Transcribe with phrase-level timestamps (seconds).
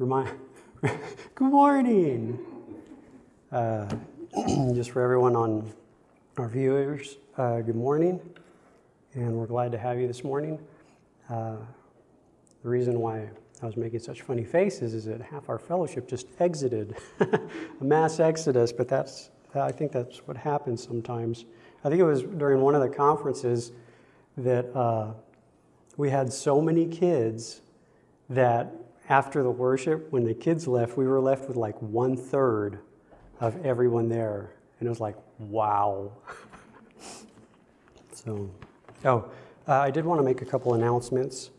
[0.00, 0.30] remind,
[0.80, 2.38] good morning.
[3.52, 3.86] Uh,
[4.72, 5.70] just for everyone on
[6.38, 8.18] our viewers, uh, good morning.
[9.12, 10.58] And we're glad to have you this morning.
[11.28, 11.56] Uh,
[12.62, 13.28] the reason why
[13.62, 18.20] I was making such funny faces is that half our fellowship just exited, a mass
[18.20, 21.44] exodus, but that's, I think that's what happens sometimes.
[21.84, 23.72] I think it was during one of the conferences
[24.38, 25.12] that uh,
[25.98, 27.60] we had so many kids
[28.30, 28.72] that
[29.10, 32.78] after the worship, when the kids left, we were left with like one third
[33.40, 34.52] of everyone there.
[34.78, 36.12] And it was like, wow.
[38.12, 38.48] so,
[39.04, 39.28] oh,
[39.66, 41.50] uh, I did want to make a couple announcements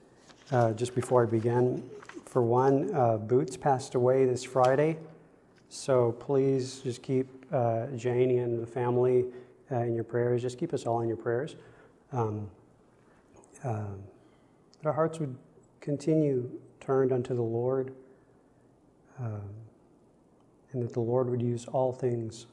[0.52, 1.88] uh, just before I begin.
[2.26, 4.98] For one, uh, Boots passed away this Friday.
[5.68, 9.26] So please just keep uh, Janie and the family
[9.70, 10.42] uh, in your prayers.
[10.42, 11.58] Just keep us all in your prayers.
[12.14, 12.50] Um,
[13.62, 15.36] that our hearts would
[15.82, 16.50] continue
[16.82, 17.94] turned unto the Lord,
[19.20, 19.50] um,
[20.74, 22.48] and that the Lord would use all things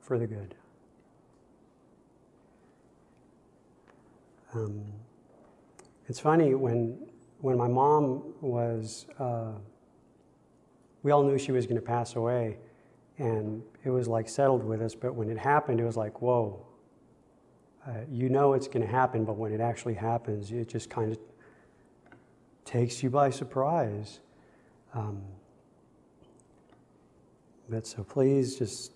[0.00, 0.54] for the good.
[4.54, 4.82] Um,
[6.08, 6.98] it's funny when
[7.40, 9.50] when my mom was, uh,
[11.02, 12.56] we all knew she was going to pass away,
[13.18, 14.94] and it was like settled with us.
[14.94, 16.64] But when it happened, it was like, whoa.
[17.84, 21.10] Uh, you know it's going to happen, but when it actually happens, it just kind
[21.10, 21.18] of
[22.64, 24.20] takes you by surprise.
[24.94, 25.22] Um,
[27.68, 28.92] but so please just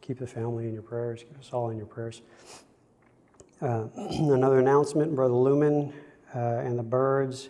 [0.00, 2.22] keep the family in your prayers, keep us all in your prayers.
[3.62, 5.92] Uh, another announcement Brother Lumen
[6.34, 7.48] uh, and the Birds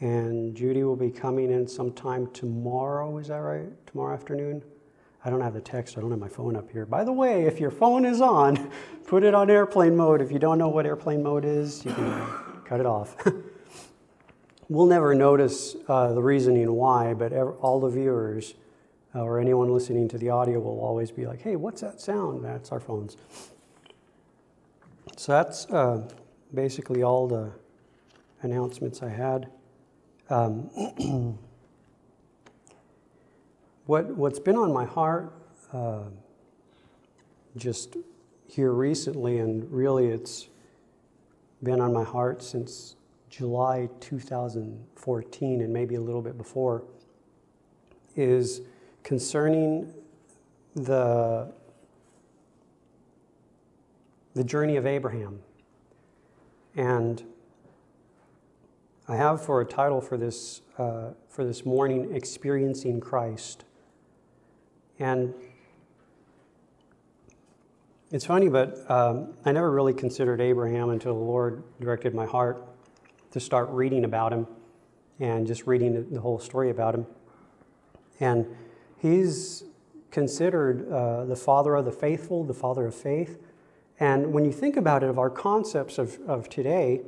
[0.00, 3.86] and Judy will be coming in sometime tomorrow, is that right?
[3.86, 4.62] Tomorrow afternoon?
[5.24, 6.84] I don't have the text, I don't have my phone up here.
[6.84, 8.70] By the way, if your phone is on,
[9.06, 10.20] put it on airplane mode.
[10.20, 12.26] If you don't know what airplane mode is, you can
[12.66, 13.16] cut it off.
[14.68, 18.54] we'll never notice uh, the reasoning why, but all the viewers
[19.14, 22.44] uh, or anyone listening to the audio will always be like, hey, what's that sound?
[22.44, 23.16] That's our phones.
[25.16, 26.08] So that's uh,
[26.52, 27.52] basically all the
[28.42, 29.48] announcements I had.
[30.30, 30.70] Um,
[33.86, 35.32] what, what's been on my heart
[35.72, 36.04] uh,
[37.56, 37.96] just
[38.48, 40.48] here recently, and really it's
[41.62, 42.96] been on my heart since
[43.36, 46.84] July 2014 and maybe a little bit before
[48.14, 48.60] is
[49.02, 49.92] concerning
[50.76, 51.52] the,
[54.34, 55.40] the journey of Abraham.
[56.76, 57.24] And
[59.08, 63.64] I have for a title for this, uh, for this morning, Experiencing Christ.
[65.00, 65.34] And
[68.12, 72.64] it's funny, but um, I never really considered Abraham until the Lord directed my heart
[73.34, 74.46] to start reading about him
[75.18, 77.04] and just reading the whole story about him.
[78.20, 78.46] And
[78.96, 79.64] he's
[80.12, 83.42] considered uh, the father of the faithful, the father of faith.
[83.98, 87.00] And when you think about it, of our concepts of, of today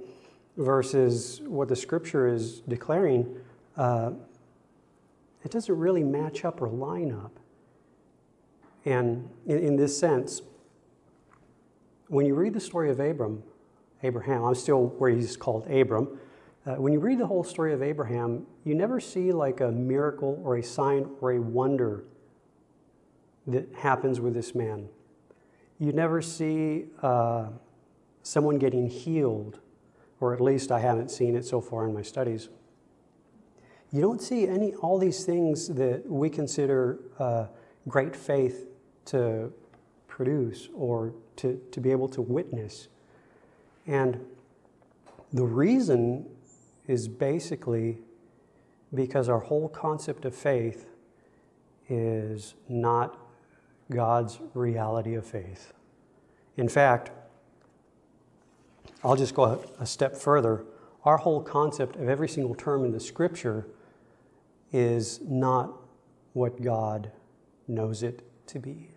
[0.57, 3.37] versus what the scripture is declaring,
[3.77, 4.11] uh,
[5.45, 7.39] it doesn't really match up or line up.
[8.85, 10.43] And in, in this sense,
[12.09, 13.45] when you read the story of Abram,
[14.03, 14.45] Abraham.
[14.45, 16.19] I'm still where he's called Abram.
[16.67, 20.41] Uh, when you read the whole story of Abraham, you never see like a miracle
[20.45, 22.05] or a sign or a wonder
[23.47, 24.89] that happens with this man.
[25.79, 27.49] You never see uh,
[28.23, 29.61] someone getting healed,
[30.21, 32.49] or at least I haven't seen it so far in my studies.
[33.93, 37.47] You don't see any all these things that we consider uh,
[37.87, 38.69] great faith
[39.07, 39.53] to
[40.09, 42.89] produce or to, to be able to witness.
[43.87, 44.25] And
[45.33, 46.27] the reason
[46.87, 47.99] is basically
[48.95, 50.89] because our whole concept of faith
[51.89, 53.19] is not
[53.91, 55.73] God's reality of faith.
[56.57, 57.11] In fact,
[59.05, 60.65] I'll just go a step further.
[61.05, 63.69] Our whole concept of every single term in the scripture
[64.73, 65.73] is not
[66.33, 67.13] what God
[67.69, 68.91] knows it to be.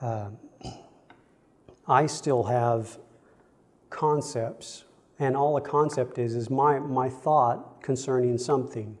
[0.00, 0.30] Uh,
[1.86, 2.98] I still have
[3.90, 4.84] concepts,
[5.18, 8.96] and all a concept is is my, my thought concerning something.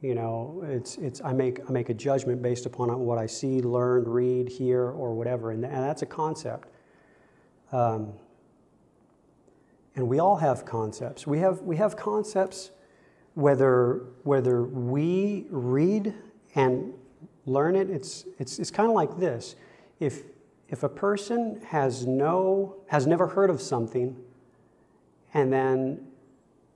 [0.00, 3.60] You know, it's, it's, I, make, I make a judgment based upon what I see,
[3.60, 6.68] learn, read, hear, or whatever, and, and that's a concept.
[7.70, 8.12] Um,
[9.94, 11.26] and we all have concepts.
[11.26, 12.70] We have, we have concepts
[13.34, 16.14] whether, whether we read
[16.54, 16.92] and
[17.46, 19.54] learn it, it's, it's, it's kind of like this.
[20.00, 20.22] If,
[20.72, 24.16] if a person has no has never heard of something
[25.32, 26.08] and then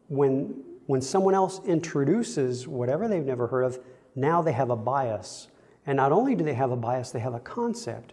[0.07, 3.81] when when someone else introduces whatever they've never heard of,
[4.15, 5.49] now they have a bias.
[5.85, 8.13] And not only do they have a bias, they have a concept.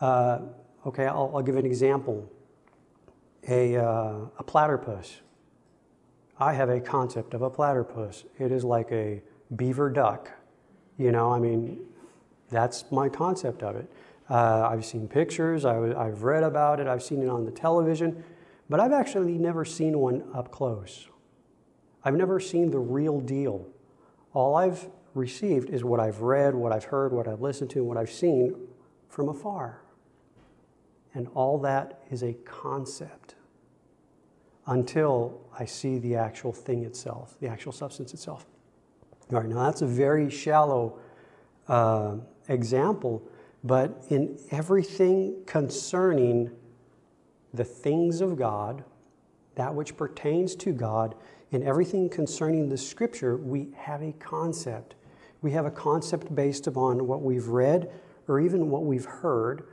[0.00, 0.40] Uh,
[0.86, 2.30] okay, I'll, I'll, give an example.
[3.48, 5.20] A, uh, a platypus.
[6.38, 8.24] I have a concept of a platypus.
[8.38, 9.22] It is like a
[9.56, 10.30] beaver duck.
[10.98, 11.80] You know, I mean,
[12.50, 13.90] that's my concept of it.
[14.30, 18.22] Uh, I've seen pictures, I, have read about it, I've seen it on the television,
[18.68, 21.08] but I've actually never seen one up close.
[22.04, 23.66] I've never seen the real deal.
[24.34, 27.96] All I've received is what I've read, what I've heard, what I've listened to, what
[27.96, 28.54] I've seen
[29.08, 29.82] from afar.
[31.14, 33.34] And all that is a concept
[34.66, 38.46] until I see the actual thing itself, the actual substance itself.
[39.32, 40.98] All right, now that's a very shallow
[41.66, 42.16] uh,
[42.48, 43.22] example,
[43.64, 46.50] but in everything concerning
[47.52, 48.84] the things of God,
[49.54, 51.14] that which pertains to God,
[51.50, 54.94] in everything concerning the scripture, we have a concept.
[55.40, 57.90] We have a concept based upon what we've read
[58.28, 59.66] or even what we've heard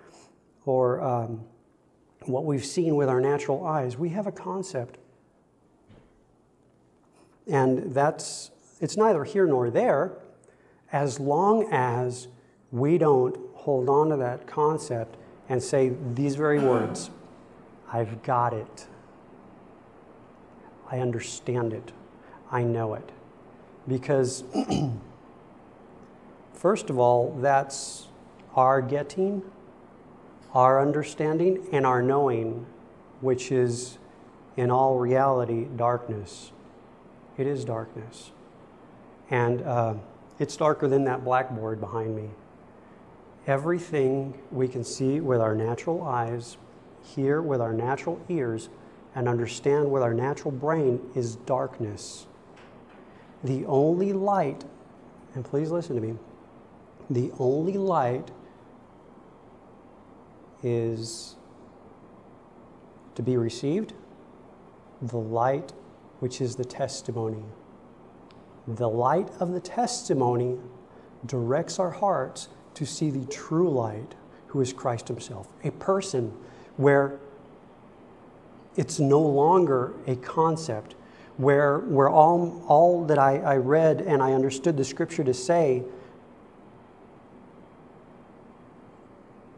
[0.65, 1.43] or um,
[2.23, 3.97] what we've seen with our natural eyes.
[3.97, 4.97] We have a concept.
[7.47, 10.17] And that's, it's neither here nor there
[10.91, 12.27] as long as
[12.71, 15.17] we don't hold on to that concept
[15.49, 17.09] and say these very words
[17.91, 18.87] I've got it.
[20.91, 21.91] I understand it.
[22.51, 23.09] I know it.
[23.87, 24.43] Because,
[26.53, 28.07] first of all, that's
[28.55, 29.41] our getting,
[30.53, 32.65] our understanding, and our knowing,
[33.21, 33.97] which is
[34.57, 36.51] in all reality darkness.
[37.37, 38.31] It is darkness.
[39.29, 39.95] And uh,
[40.37, 42.29] it's darker than that blackboard behind me.
[43.47, 46.57] Everything we can see with our natural eyes,
[47.03, 48.69] hear with our natural ears,
[49.13, 52.25] and understand with our natural brain is darkness.
[53.43, 54.65] The only light,
[55.35, 56.15] and please listen to me,
[57.09, 58.31] the only light
[60.63, 61.35] is
[63.13, 63.93] to be received,
[65.01, 65.71] the light
[66.19, 67.43] which is the testimony.
[68.67, 70.57] The light of the testimony
[71.27, 74.15] directs our hearts to see the true light,
[74.47, 76.33] who is Christ Himself, a person
[76.77, 77.19] where
[78.75, 80.95] it's no longer a concept
[81.37, 85.83] where, where all, all that I, I read and I understood the scripture to say,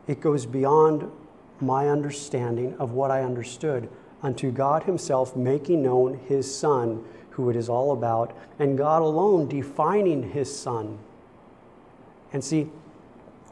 [0.08, 1.12] it goes beyond
[1.60, 3.90] my understanding of what I understood
[4.24, 9.48] unto God Himself making known His Son, who it is all about, and God alone
[9.48, 10.98] defining His Son.
[12.34, 12.70] And see,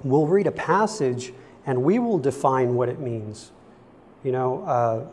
[0.06, 1.34] we'll read a passage
[1.66, 3.52] and we will define what it means.
[4.24, 5.06] You know, uh,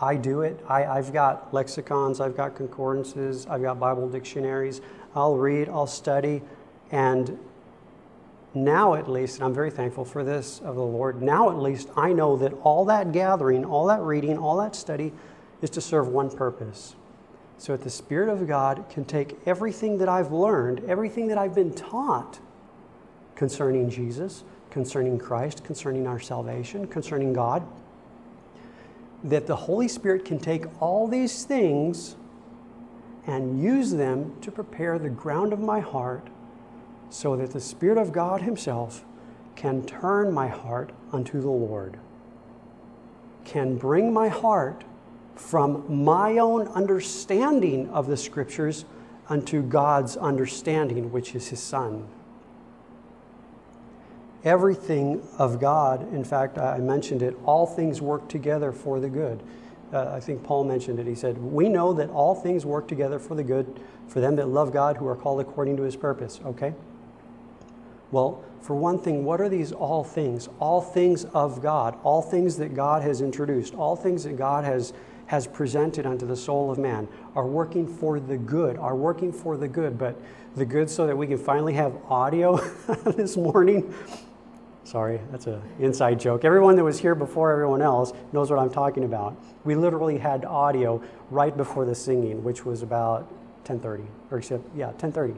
[0.00, 0.64] I do it.
[0.66, 4.80] I, I've got lexicons, I've got concordances, I've got Bible dictionaries.
[5.14, 6.40] I'll read, I'll study,
[6.92, 7.36] and
[8.54, 11.88] now at least, and I'm very thankful for this of the Lord, now at least
[11.96, 15.12] I know that all that gathering, all that reading, all that study
[15.60, 16.94] is to serve one purpose.
[17.58, 21.54] So that the Spirit of God can take everything that I've learned, everything that I've
[21.54, 22.38] been taught
[23.34, 27.66] concerning Jesus, concerning Christ, concerning our salvation, concerning God,
[29.24, 32.16] that the Holy Spirit can take all these things
[33.26, 36.28] and use them to prepare the ground of my heart
[37.10, 39.04] so that the Spirit of God Himself
[39.56, 41.98] can turn my heart unto the Lord,
[43.44, 44.84] can bring my heart
[45.34, 48.84] from my own understanding of the Scriptures
[49.28, 52.08] unto God's understanding, which is His Son
[54.44, 56.12] everything of God.
[56.12, 59.42] In fact, I mentioned it, all things work together for the good.
[59.92, 61.06] Uh, I think Paul mentioned it.
[61.06, 64.48] He said, We know that all things work together for the good for them that
[64.48, 66.40] love God who are called according to his purpose.
[66.44, 66.74] Okay?
[68.10, 70.48] Well, for one thing, what are these all things?
[70.58, 74.92] All things of God, all things that God has introduced, all things that God has,
[75.26, 79.56] has presented unto the soul of man are working for the good, are working for
[79.56, 79.96] the good.
[79.98, 80.20] But
[80.56, 82.56] the good so that we can finally have audio
[83.04, 83.94] this morning
[84.90, 86.44] Sorry, that's an inside joke.
[86.44, 89.40] Everyone that was here before everyone else knows what I'm talking about.
[89.62, 93.30] We literally had audio right before the singing, which was about
[93.62, 95.36] 10:30, or except yeah, 10:30.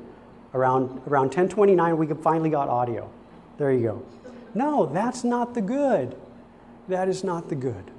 [0.54, 3.10] Around around 10:29, we finally got audio.
[3.58, 4.02] There you go.
[4.54, 6.16] No, that's not the good.
[6.88, 7.90] That is not the good.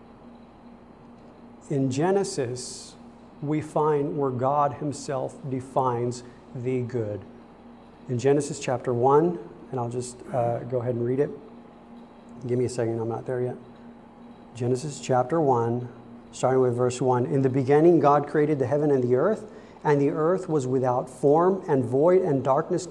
[1.70, 2.96] In Genesis,
[3.44, 6.24] we find where God Himself defines
[6.56, 7.22] the good.
[8.10, 9.38] In Genesis chapter 1,
[9.70, 11.30] and I'll just uh, go ahead and read it.
[12.46, 13.56] Give me a second, I'm not there yet.
[14.56, 15.88] Genesis chapter 1,
[16.32, 17.26] starting with verse 1.
[17.26, 19.46] In the beginning, God created the heaven and the earth,
[19.84, 22.88] and the earth was without form and void, and darkness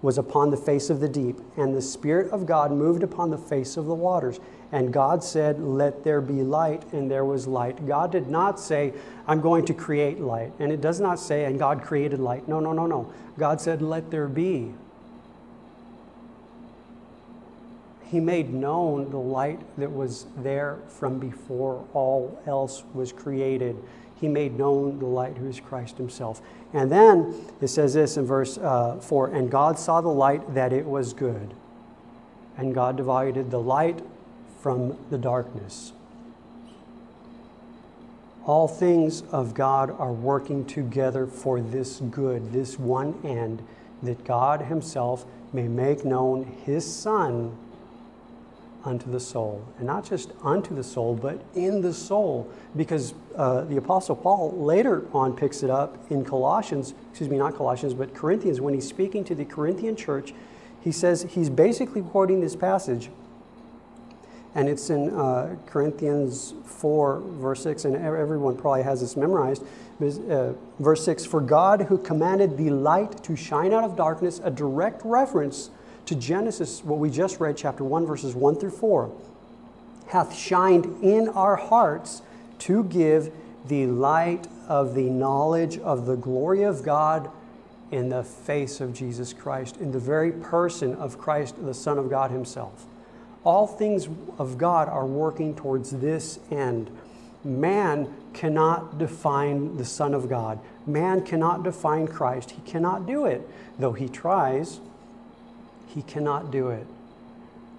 [0.00, 1.38] was upon the face of the deep.
[1.56, 4.40] And the Spirit of God moved upon the face of the waters.
[4.72, 7.86] And God said, Let there be light, and there was light.
[7.86, 8.92] God did not say,
[9.26, 10.52] I'm going to create light.
[10.58, 12.48] And it does not say, and God created light.
[12.48, 13.12] No, no, no, no.
[13.38, 14.72] God said, Let there be.
[18.10, 23.76] He made known the light that was there from before all else was created.
[24.18, 26.40] He made known the light who is Christ Himself.
[26.72, 30.72] And then it says this in verse uh, 4 And God saw the light that
[30.72, 31.52] it was good.
[32.56, 34.00] And God divided the light
[34.62, 35.92] from the darkness.
[38.46, 43.62] All things of God are working together for this good, this one end,
[44.02, 47.56] that God Himself may make known His Son
[48.84, 49.64] unto the soul.
[49.78, 52.50] And not just unto the soul, but in the soul.
[52.76, 57.56] Because uh, the Apostle Paul later on picks it up in Colossians, excuse me, not
[57.56, 60.32] Colossians, but Corinthians, when he's speaking to the Corinthian church,
[60.80, 63.10] he says he's basically quoting this passage.
[64.54, 69.62] And it's in uh, Corinthians 4, verse 6, and everyone probably has this memorized.
[70.00, 74.50] Uh, verse 6 For God, who commanded the light to shine out of darkness, a
[74.50, 75.70] direct reference
[76.08, 79.14] to Genesis, what we just read, chapter 1, verses 1 through 4,
[80.06, 82.22] hath shined in our hearts
[82.60, 83.30] to give
[83.66, 87.30] the light of the knowledge of the glory of God
[87.90, 92.08] in the face of Jesus Christ, in the very person of Christ, the Son of
[92.08, 92.86] God Himself.
[93.44, 96.90] All things of God are working towards this end.
[97.44, 100.58] Man cannot define the Son of God.
[100.86, 102.52] Man cannot define Christ.
[102.52, 103.46] He cannot do it,
[103.78, 104.80] though he tries.
[105.98, 106.86] He cannot do it.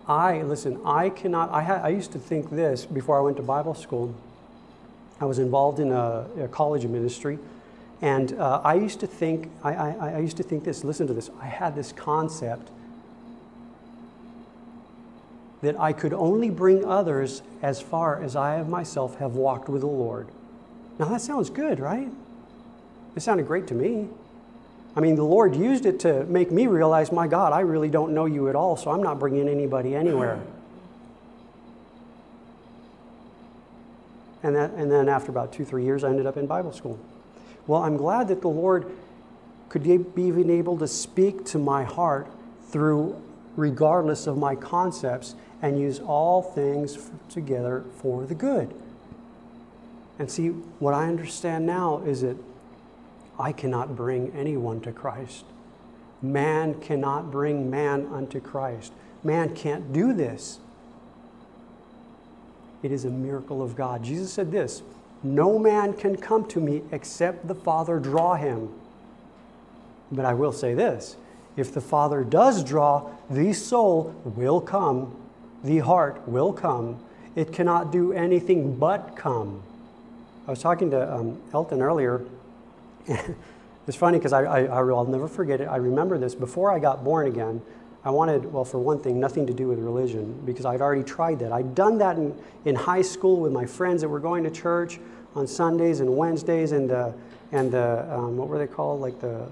[0.06, 3.44] I, listen, I cannot, I, ha, I used to think this before I went to
[3.44, 4.14] Bible school.
[5.22, 7.40] I was involved in a, a college ministry,
[8.02, 11.14] and uh, I used to think, I, I, I used to think this, listen to
[11.14, 12.68] this, I had this concept
[15.62, 19.80] that I could only bring others as far as I of myself have walked with
[19.80, 20.28] the Lord.
[21.00, 22.10] Now that sounds good, right?
[23.16, 24.10] It sounded great to me.
[24.96, 28.14] I mean, the Lord used it to make me realize, my God, I really don't
[28.14, 30.42] know you at all, so I'm not bringing anybody anywhere.
[34.42, 37.00] And, that, and then after about two, three years, I ended up in Bible school.
[37.68, 38.92] Well, I'm glad that the Lord
[39.68, 42.28] could be even able to speak to my heart
[42.70, 43.22] through,
[43.56, 48.74] regardless of my concepts, and use all things together for the good.
[50.18, 52.38] And see, what I understand now is that
[53.40, 55.46] I cannot bring anyone to Christ.
[56.22, 58.92] Man cannot bring man unto Christ.
[59.24, 60.60] Man can't do this.
[62.84, 64.04] It is a miracle of God.
[64.04, 64.82] Jesus said this
[65.24, 68.70] No man can come to me except the Father draw him.
[70.12, 71.16] But I will say this
[71.56, 75.16] if the Father does draw, the soul will come,
[75.64, 77.00] the heart will come.
[77.36, 79.64] It cannot do anything but come.
[80.48, 82.26] I was talking to um, Elton earlier
[83.88, 85.66] it's funny because I, I, will never forget it.
[85.66, 86.36] I remember this.
[86.36, 87.62] Before I got born again,
[88.04, 91.40] I wanted, well, for one thing, nothing to do with religion because I'd already tried
[91.40, 91.52] that.
[91.52, 95.00] I'd done that in, in high school with my friends that were going to church
[95.36, 97.14] on Sundays and Wednesdays and the,
[97.52, 99.02] and the um, what were they called?
[99.02, 99.48] Like the,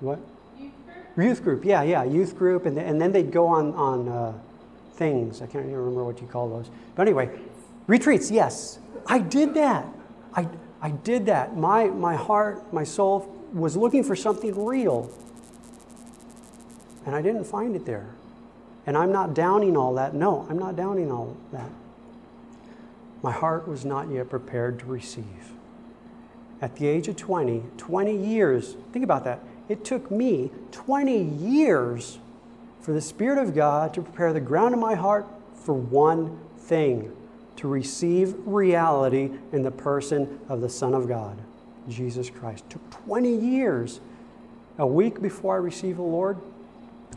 [0.00, 0.18] what?
[0.58, 1.26] Youth group.
[1.26, 2.64] Youth group, yeah, yeah, youth group.
[2.64, 4.32] And, the, and then they'd go on, on uh,
[4.94, 5.42] things.
[5.42, 6.70] I can't even remember what you call those.
[6.94, 7.30] But anyway,
[7.86, 8.78] retreats, yes.
[9.06, 9.86] I did that.
[10.34, 10.48] I,
[10.80, 11.56] I did that.
[11.56, 15.10] My, my heart, my soul was looking for something real.
[17.04, 18.10] And I didn't find it there.
[18.86, 20.14] And I'm not downing all that.
[20.14, 21.70] No, I'm not downing all that.
[23.22, 25.52] My heart was not yet prepared to receive.
[26.60, 29.40] At the age of 20, 20 years, think about that.
[29.68, 32.18] It took me 20 years
[32.80, 37.12] for the Spirit of God to prepare the ground of my heart for one thing
[37.58, 41.36] to receive reality in the person of the Son of God,
[41.88, 42.64] Jesus Christ.
[42.66, 44.00] It took 20 years.
[44.78, 46.38] A week before I received the Lord,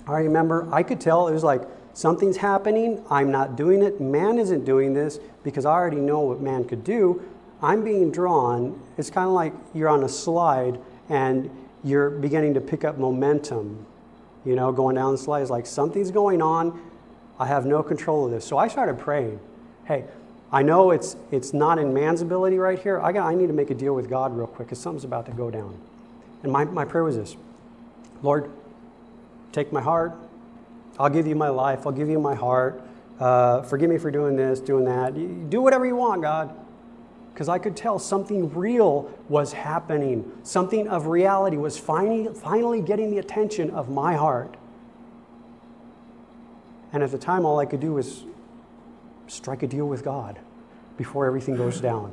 [0.08, 1.62] I remember I could tell it was like
[1.94, 3.04] something's happening.
[3.10, 4.02] I'm not doing it.
[4.02, 7.24] Man isn't doing this because I already know what man could do.
[7.62, 8.82] I'm being drawn.
[8.98, 10.80] It's kind of like you're on a slide
[11.10, 11.52] and
[11.84, 13.86] you're beginning to pick up momentum.
[14.44, 16.82] You know, going down the slide is like something's going on.
[17.38, 18.44] I have no control of this.
[18.44, 19.40] So I started praying.
[19.86, 20.06] Hey,
[20.52, 23.00] I know it's, it's not in man's ability right here.
[23.00, 25.26] I, got, I need to make a deal with God real quick because something's about
[25.28, 25.80] to go down.
[26.44, 27.38] And my, my prayer was this
[28.22, 28.52] Lord,
[29.52, 30.14] take my heart.
[31.00, 31.88] I'll give you my life.
[31.88, 32.82] I'll give you my heart.
[33.20, 35.50] Uh, forgive me for doing this, doing that.
[35.50, 36.56] do whatever you want, God.
[37.34, 40.32] because I could tell something real was happening.
[40.44, 44.58] Something of reality was finally, finally getting the attention of my heart.
[46.94, 48.26] And at the time, all I could do was
[49.32, 50.40] strike a deal with God
[50.98, 52.12] before everything goes down.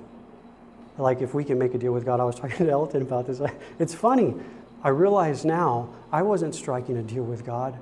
[0.96, 3.26] Like, if we can make a deal with God, I was talking to Elton about
[3.26, 3.40] this.
[3.78, 4.34] It's funny.
[4.82, 7.76] I realize now I wasn't striking a deal with God.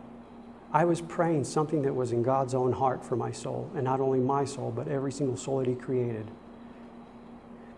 [0.72, 4.00] I was praying something that was in God's own heart for my soul, and not
[4.00, 6.30] only my soul, but every single soul that He created.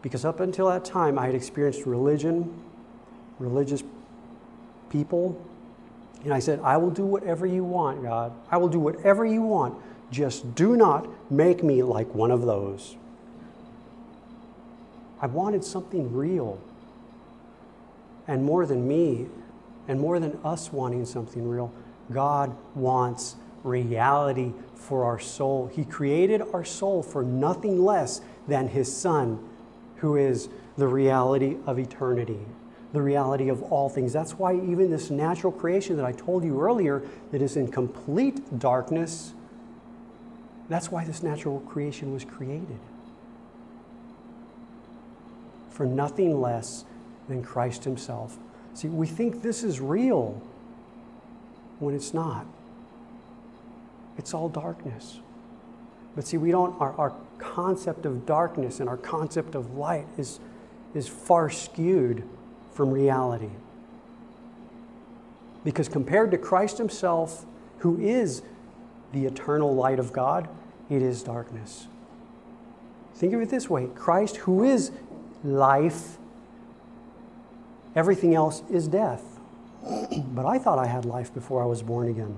[0.00, 2.62] Because up until that time, I had experienced religion,
[3.38, 3.83] religious
[4.91, 5.45] people,
[6.25, 8.33] and I said, I will do whatever you want, God.
[8.50, 9.81] I will do whatever you want.
[10.11, 12.97] Just do not make me like one of those.
[15.21, 16.61] I wanted something real.
[18.27, 19.27] And more than me,
[19.88, 21.73] and more than us wanting something real,
[22.12, 25.71] God wants reality for our soul.
[25.75, 29.43] He created our soul for nothing less than His Son,
[29.97, 32.38] who is the reality of eternity,
[32.93, 34.12] the reality of all things.
[34.12, 38.59] That's why even this natural creation that I told you earlier, that is in complete
[38.59, 39.33] darkness,
[40.68, 42.78] that's why this natural creation was created.
[45.70, 46.84] For nothing less
[47.28, 48.37] than Christ Himself.
[48.75, 50.42] See, we think this is real
[51.78, 52.46] when it's not.
[54.18, 55.20] It's all darkness.
[56.14, 60.40] But see, we don't, our, our concept of darkness and our concept of light is,
[60.94, 62.25] is far skewed
[62.75, 63.50] from reality.
[65.64, 67.46] Because compared to Christ Himself,
[67.78, 68.42] who is
[69.12, 70.49] the eternal light of God,
[70.88, 71.87] it is darkness.
[73.15, 74.93] Think of it this way Christ, who is
[75.43, 76.19] life,
[77.95, 79.25] everything else is death.
[80.35, 82.37] but I thought I had life before I was born again.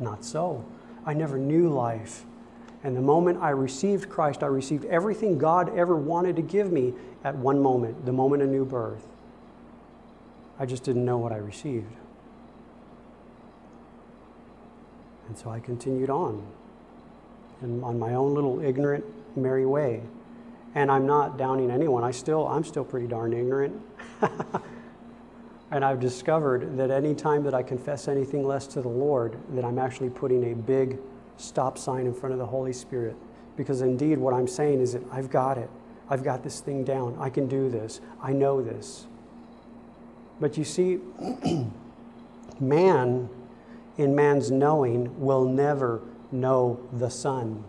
[0.00, 0.64] Not so.
[1.04, 2.24] I never knew life.
[2.84, 6.94] And the moment I received Christ, I received everything God ever wanted to give me
[7.22, 9.06] at one moment, the moment of new birth.
[10.58, 11.92] I just didn't know what I received.
[15.32, 16.46] And so I continued on
[17.62, 19.02] and on my own little ignorant,
[19.34, 20.02] merry way.
[20.74, 22.04] And I'm not downing anyone.
[22.04, 23.80] I still, I'm still pretty darn ignorant.
[25.70, 29.64] and I've discovered that any time that I confess anything less to the Lord, that
[29.64, 30.98] I'm actually putting a big
[31.38, 33.16] stop sign in front of the Holy Spirit.
[33.56, 35.70] Because indeed, what I'm saying is that I've got it.
[36.10, 37.16] I've got this thing down.
[37.18, 38.02] I can do this.
[38.22, 39.06] I know this.
[40.40, 40.98] But you see,
[42.60, 43.30] man,
[43.98, 47.64] in man's knowing, will never know the Son.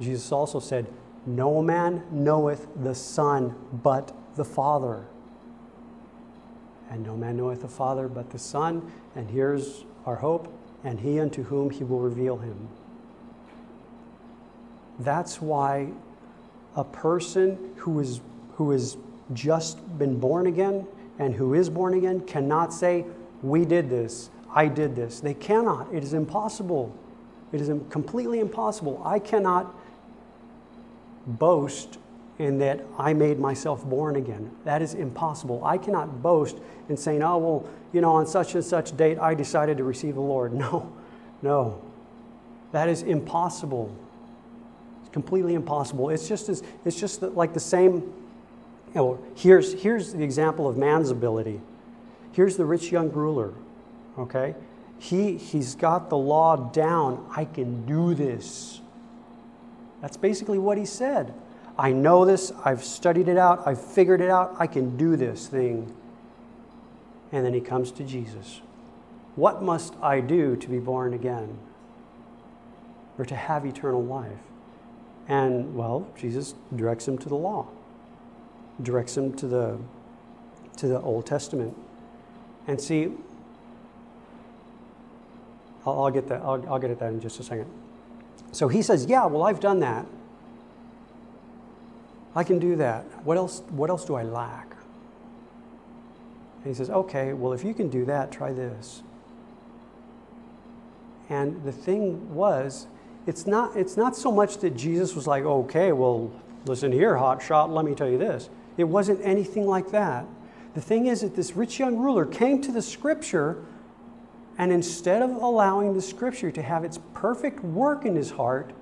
[0.00, 0.86] Jesus also said,
[1.26, 5.06] No man knoweth the Son but the Father.
[6.90, 8.90] And no man knoweth the Father but the Son.
[9.14, 12.68] And here's our hope and he unto whom he will reveal him.
[14.98, 15.88] That's why
[16.76, 18.20] a person who is,
[18.54, 18.96] who has
[19.32, 20.86] just been born again
[21.18, 23.06] and who is born again cannot say,
[23.42, 25.20] We did this, I did this.
[25.20, 25.92] They cannot.
[25.92, 26.94] It is impossible.
[27.52, 29.00] It is completely impossible.
[29.04, 29.74] I cannot
[31.26, 31.98] boast
[32.38, 34.50] in that I made myself born again.
[34.64, 35.62] That is impossible.
[35.64, 36.56] I cannot boast
[36.88, 40.14] in saying, oh, well, you know, on such and such date, I decided to receive
[40.14, 40.52] the Lord.
[40.60, 40.92] No,
[41.42, 41.80] no.
[42.72, 43.94] That is impossible.
[45.00, 46.10] It's completely impossible.
[46.10, 47.94] It's just, as, it's just like the same.
[47.94, 51.60] You know, here's, here's the example of man's ability.
[52.32, 53.52] Here's the rich young ruler,
[54.20, 54.54] okay?
[54.98, 57.26] He, he's got the law down.
[57.34, 58.80] I can do this.
[60.00, 61.34] That's basically what he said.
[61.78, 65.46] I know this, I've studied it out, I've figured it out, I can do this
[65.46, 65.94] thing.
[67.32, 68.60] And then he comes to Jesus.
[69.36, 71.58] What must I do to be born again?
[73.18, 74.38] Or to have eternal life?
[75.28, 77.68] And, well, Jesus directs him to the law,
[78.82, 79.78] directs him to the,
[80.76, 81.76] to the Old Testament.
[82.66, 83.12] And see,
[85.86, 87.66] I'll, I'll get that, I'll, I'll get at that in just a second.
[88.52, 90.06] So he says, Yeah, well, I've done that.
[92.34, 93.04] I can do that.
[93.24, 94.76] What else, what else do I lack?
[96.64, 99.02] And he says, Okay, well, if you can do that, try this.
[101.30, 102.88] And the thing was,
[103.26, 106.32] it's not, it's not so much that Jesus was like, okay, well,
[106.66, 108.50] listen here, hot shot, let me tell you this.
[108.76, 110.26] It wasn't anything like that.
[110.74, 113.62] The thing is that this rich young ruler came to the scripture,
[114.60, 118.74] and instead of allowing the scripture to have its perfect work in his heart,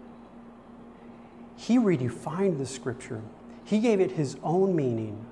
[1.54, 3.22] he redefined the scripture.
[3.62, 5.24] He gave it his own meaning.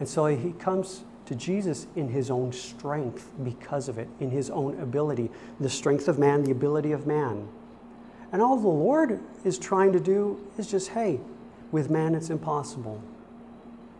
[0.00, 4.50] And so he comes to Jesus in his own strength because of it, in his
[4.50, 5.30] own ability.
[5.60, 7.46] The strength of man, the ability of man.
[8.32, 11.20] And all the Lord is trying to do is just, hey,
[11.70, 13.00] with man it's impossible.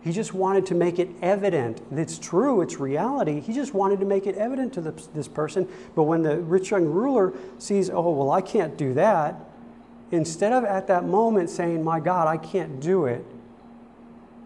[0.06, 1.82] He just wanted to make it evident.
[1.90, 3.40] It's true, it's reality.
[3.40, 5.66] He just wanted to make it evident to the, this person.
[5.96, 9.34] But when the rich young ruler sees, oh, well, I can't do that,
[10.12, 13.24] instead of at that moment saying, my God, I can't do it,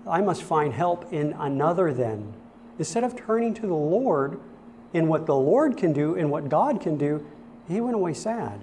[0.08, 2.32] I must find help in another then.
[2.78, 4.40] Instead of turning to the Lord
[4.94, 7.26] in what the Lord can do and what God can do,
[7.68, 8.60] he went away sad.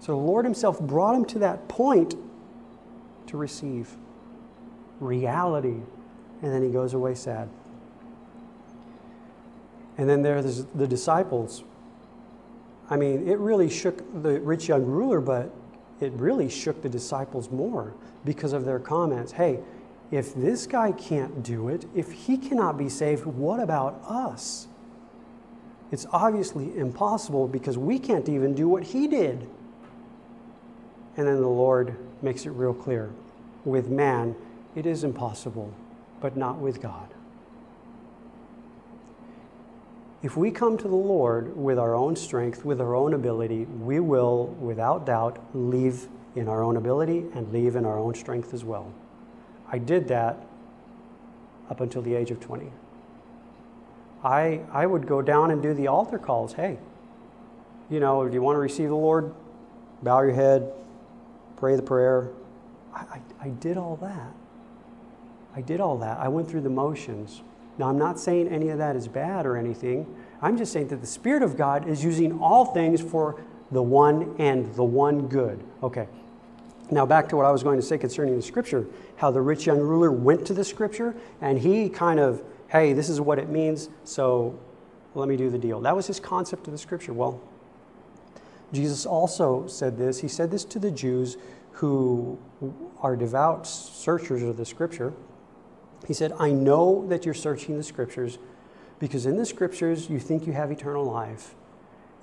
[0.00, 2.16] So the Lord Himself brought him to that point
[3.28, 3.96] to receive
[5.02, 5.80] reality.
[6.42, 7.48] And then he goes away sad.
[9.98, 11.62] And then there's the disciples.
[12.90, 15.54] I mean, it really shook the rich young ruler, but
[16.00, 19.32] it really shook the disciples more because of their comments.
[19.32, 19.60] Hey,
[20.10, 24.66] if this guy can't do it, if he cannot be saved, what about us?
[25.90, 29.48] It's obviously impossible because we can't even do what he did.
[31.16, 33.10] And then the Lord makes it real clear
[33.64, 34.34] with man,
[34.74, 35.72] it is impossible,
[36.20, 37.08] but not with God.
[40.22, 43.98] If we come to the Lord with our own strength, with our own ability, we
[43.98, 48.64] will, without doubt, leave in our own ability and leave in our own strength as
[48.64, 48.92] well.
[49.70, 50.46] I did that
[51.68, 52.70] up until the age of 20.
[54.22, 56.52] I, I would go down and do the altar calls.
[56.52, 56.78] Hey,
[57.90, 59.34] you know, do you want to receive the Lord?
[60.02, 60.72] Bow your head,
[61.56, 62.30] pray the prayer.
[62.94, 64.32] I, I, I did all that.
[65.54, 66.18] I did all that.
[66.18, 67.42] I went through the motions.
[67.78, 70.14] Now, I'm not saying any of that is bad or anything.
[70.40, 74.34] I'm just saying that the Spirit of God is using all things for the one
[74.38, 75.62] and the one good.
[75.82, 76.08] Okay.
[76.90, 78.86] Now, back to what I was going to say concerning the scripture
[79.16, 83.08] how the rich young ruler went to the scripture and he kind of, hey, this
[83.08, 84.58] is what it means, so
[85.14, 85.80] let me do the deal.
[85.80, 87.12] That was his concept of the scripture.
[87.12, 87.40] Well,
[88.72, 90.20] Jesus also said this.
[90.20, 91.36] He said this to the Jews
[91.72, 92.38] who
[93.00, 95.12] are devout searchers of the scripture.
[96.06, 98.38] He said, I know that you're searching the scriptures
[98.98, 101.54] because in the scriptures you think you have eternal life.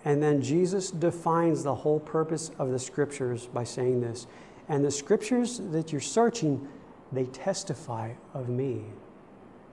[0.05, 4.27] And then Jesus defines the whole purpose of the scriptures by saying this.
[4.69, 6.67] And the scriptures that you're searching,
[7.11, 8.83] they testify of me.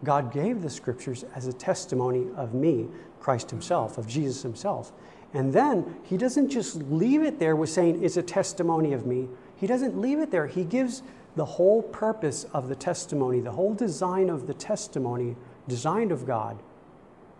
[0.05, 2.89] God gave the scriptures as a testimony of me,
[3.21, 4.93] Christ Himself, of Jesus Himself.
[5.33, 9.29] And then He doesn't just leave it there with saying it's a testimony of me.
[9.57, 10.47] He doesn't leave it there.
[10.47, 11.03] He gives
[11.37, 15.37] the whole purpose of the testimony, the whole design of the testimony,
[15.69, 16.59] designed of God.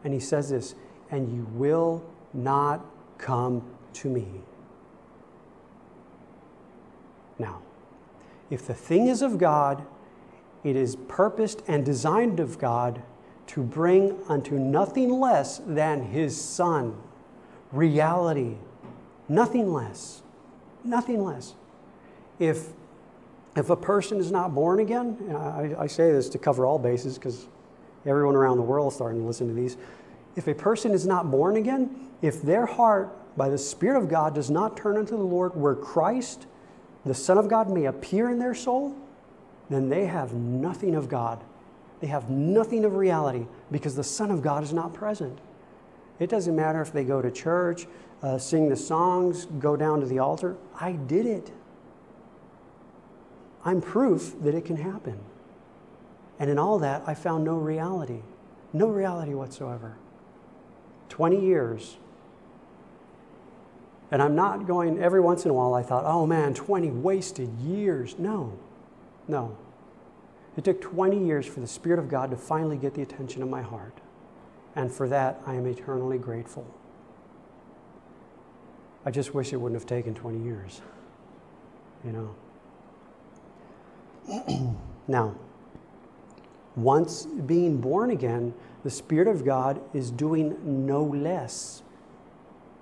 [0.05, 0.75] And he says this,
[1.11, 2.85] and you will not
[3.19, 4.27] come to me.
[7.39, 7.63] Now,
[8.51, 9.85] if the thing is of God,
[10.63, 13.03] it is purposed and designed of God
[13.49, 16.97] to bring unto nothing less than his Son
[17.73, 18.57] reality.
[19.29, 20.23] Nothing less.
[20.85, 21.55] Nothing less.
[22.39, 22.71] If
[23.57, 27.17] if a person is not born again, I, I say this to cover all bases
[27.17, 27.47] because
[28.05, 29.77] everyone around the world is starting to listen to these.
[30.37, 34.35] If a person is not born again, if their heart, by the Spirit of God,
[34.35, 36.47] does not turn unto the Lord, where Christ,
[37.05, 38.95] the Son of God, may appear in their soul,
[39.71, 41.43] then they have nothing of God.
[42.01, 45.39] They have nothing of reality because the Son of God is not present.
[46.19, 47.87] It doesn't matter if they go to church,
[48.23, 50.57] uh, sing the songs, go down to the altar.
[50.79, 51.51] I did it.
[53.67, 55.19] I'm proof that it can happen.
[56.39, 58.21] And in all that, I found no reality,
[58.73, 59.97] no reality whatsoever.
[61.09, 61.97] 20 years.
[64.13, 67.53] And I'm not going, every once in a while, I thought, oh man, 20 wasted
[67.59, 68.15] years.
[68.21, 68.57] No,
[69.27, 69.59] no.
[70.57, 73.49] It took 20 years for the Spirit of God to finally get the attention of
[73.49, 73.99] my heart.
[74.77, 76.73] And for that, I am eternally grateful.
[79.05, 80.81] I just wish it wouldn't have taken 20 years,
[82.05, 82.37] you know.
[85.09, 85.35] now,
[86.75, 91.83] once being born again, the Spirit of God is doing no less.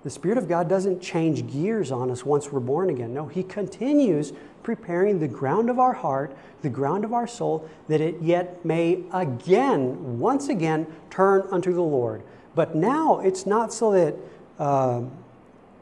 [0.03, 3.13] The Spirit of God doesn't change gears on us once we're born again.
[3.13, 8.01] No, He continues preparing the ground of our heart, the ground of our soul, that
[8.01, 12.21] it yet may again, once again, turn unto the Lord.
[12.53, 14.15] But now it's not so that
[14.59, 15.01] uh,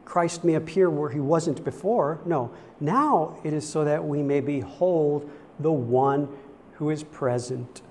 [0.05, 2.19] Christ may appear where He wasn't before.
[2.25, 6.29] No, now it is so that we may behold the one
[6.73, 7.81] who is present.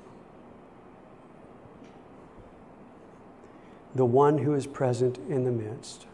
[3.94, 6.06] The one who is present in the midst.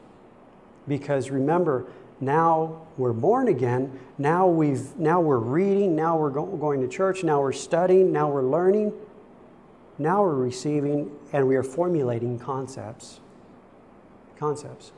[0.86, 1.86] Because remember,
[2.20, 3.98] now we're born again.
[4.16, 5.94] Now, we've, now we're reading.
[5.94, 7.22] Now we're go- going to church.
[7.22, 8.12] Now we're studying.
[8.12, 8.92] Now we're learning.
[9.98, 13.20] Now we're receiving and we are formulating concepts.
[14.38, 14.92] Concepts.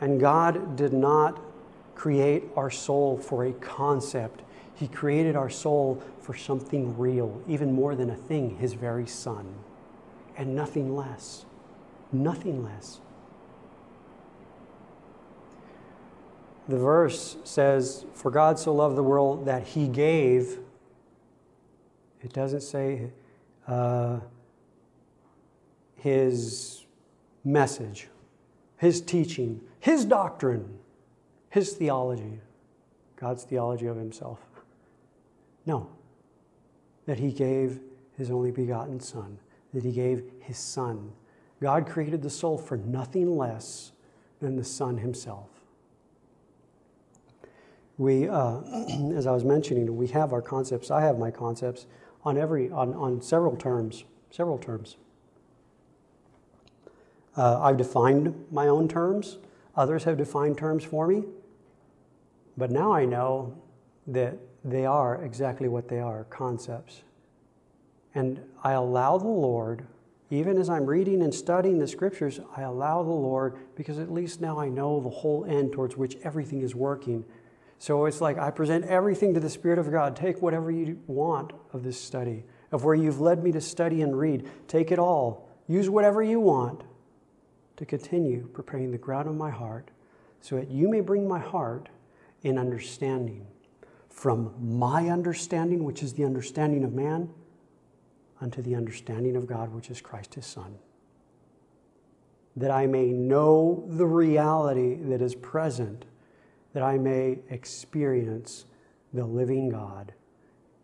[0.00, 1.40] And God did not
[1.94, 4.42] create our soul for a concept.
[4.80, 9.56] He created our soul for something real, even more than a thing, His very Son,
[10.38, 11.44] and nothing less.
[12.12, 13.02] Nothing less.
[16.66, 20.60] The verse says, For God so loved the world that He gave.
[22.22, 23.10] It doesn't say
[23.68, 24.20] uh,
[25.96, 26.86] His
[27.44, 28.08] message,
[28.78, 30.78] His teaching, His doctrine,
[31.50, 32.40] His theology,
[33.16, 34.38] God's theology of Himself.
[35.70, 35.86] No,
[37.06, 37.78] that He gave
[38.18, 39.38] His only begotten Son,
[39.72, 41.12] that He gave His Son.
[41.62, 43.92] God created the soul for nothing less
[44.40, 45.48] than the Son Himself.
[47.98, 48.60] We, uh,
[49.14, 50.90] as I was mentioning, we have our concepts.
[50.90, 51.86] I have my concepts
[52.24, 54.02] on every on, on several terms,
[54.32, 54.96] several terms.
[57.36, 59.38] Uh, I've defined my own terms.
[59.76, 61.26] Others have defined terms for me.
[62.56, 63.56] But now I know
[64.08, 67.02] that they are exactly what they are concepts.
[68.14, 69.86] And I allow the Lord,
[70.30, 74.40] even as I'm reading and studying the scriptures, I allow the Lord, because at least
[74.40, 77.24] now I know the whole end towards which everything is working.
[77.78, 80.14] So it's like I present everything to the Spirit of God.
[80.14, 84.18] Take whatever you want of this study, of where you've led me to study and
[84.18, 84.48] read.
[84.68, 85.48] Take it all.
[85.66, 86.82] Use whatever you want
[87.76, 89.90] to continue preparing the ground of my heart
[90.40, 91.88] so that you may bring my heart
[92.42, 93.46] in understanding
[94.20, 97.30] from my understanding, which is the understanding of man,
[98.38, 100.74] unto the understanding of God, which is Christ his Son.
[102.54, 106.04] That I may know the reality that is present,
[106.74, 108.66] that I may experience
[109.14, 110.12] the living God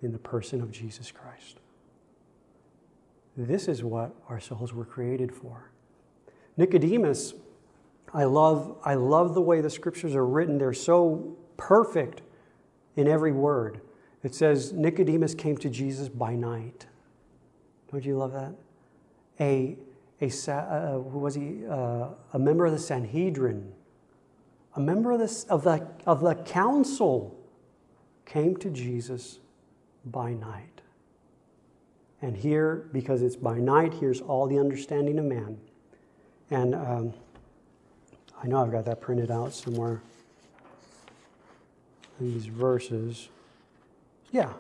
[0.01, 1.59] in the person of Jesus Christ.
[3.37, 5.73] This is what our souls were created for.
[6.57, 7.35] Nicodemus,
[8.15, 10.57] I love, I love the way the scriptures are written.
[10.57, 12.23] They're so perfect
[12.97, 13.81] in every word.
[14.23, 16.87] It says Nicodemus came to Jesus by night.
[17.93, 18.55] Don't you love that?
[19.39, 19.77] A,
[20.21, 21.67] a uh, who was he?
[21.69, 23.73] Uh, a member of the Sanhedrin,
[24.75, 27.39] a member of, this, of, the, of the council
[28.25, 29.39] came to Jesus
[30.05, 30.81] by night.
[32.23, 35.59] And here, because it's by night, here's all the understanding of man.
[36.51, 37.15] And um,
[38.43, 40.03] I know I've got that printed out somewhere.
[42.21, 43.29] These verses.
[44.33, 44.53] Yeah,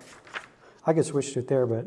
[0.86, 1.86] I could switch to it there, but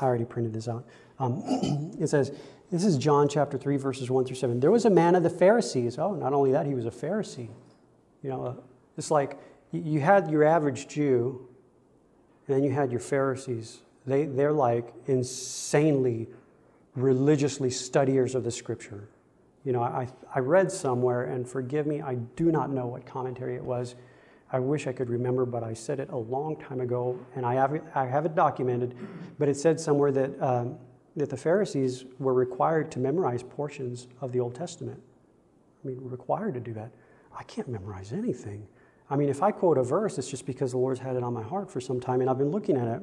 [0.00, 0.86] I already printed this out.
[1.18, 1.42] Um,
[2.00, 2.32] it says,
[2.70, 4.58] this is John chapter 3, verses 1 through 7.
[4.58, 5.98] There was a man of the Pharisees.
[5.98, 7.48] Oh, not only that, he was a Pharisee.
[8.22, 8.54] You know, uh,
[8.96, 9.38] it's like
[9.72, 11.46] you had your average Jew,
[12.46, 13.80] and then you had your Pharisees.
[14.06, 16.28] They, they're like insanely
[16.96, 19.08] religiously studiers of the scripture.
[19.64, 23.54] You know, I, I read somewhere, and forgive me, I do not know what commentary
[23.54, 23.94] it was.
[24.52, 27.54] I wish I could remember, but I said it a long time ago, and I
[27.54, 28.94] have, I have it documented.
[29.38, 30.76] But it said somewhere that, um,
[31.16, 35.00] that the Pharisees were required to memorize portions of the Old Testament.
[35.82, 36.92] I mean, required to do that.
[37.36, 38.66] I can't memorize anything.
[39.08, 41.32] I mean, if I quote a verse, it's just because the Lord's had it on
[41.32, 43.02] my heart for some time, and I've been looking at it.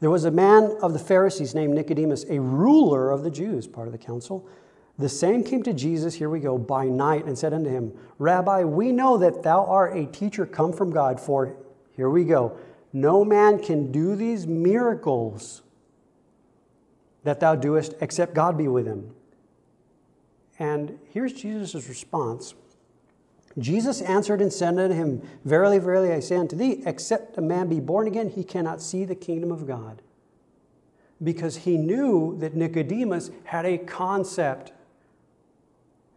[0.00, 3.86] There was a man of the Pharisees named Nicodemus, a ruler of the Jews, part
[3.86, 4.46] of the council.
[4.98, 8.64] The same came to Jesus, here we go, by night and said unto him, Rabbi,
[8.64, 11.54] we know that thou art a teacher come from God, for
[11.92, 12.56] here we go,
[12.92, 15.62] no man can do these miracles
[17.24, 19.14] that thou doest except God be with him.
[20.58, 22.54] And here's Jesus' response.
[23.58, 27.68] Jesus answered and said unto him, Verily, verily, I say unto thee, except a man
[27.68, 30.02] be born again, he cannot see the kingdom of God.
[31.22, 34.72] Because he knew that Nicodemus had a concept.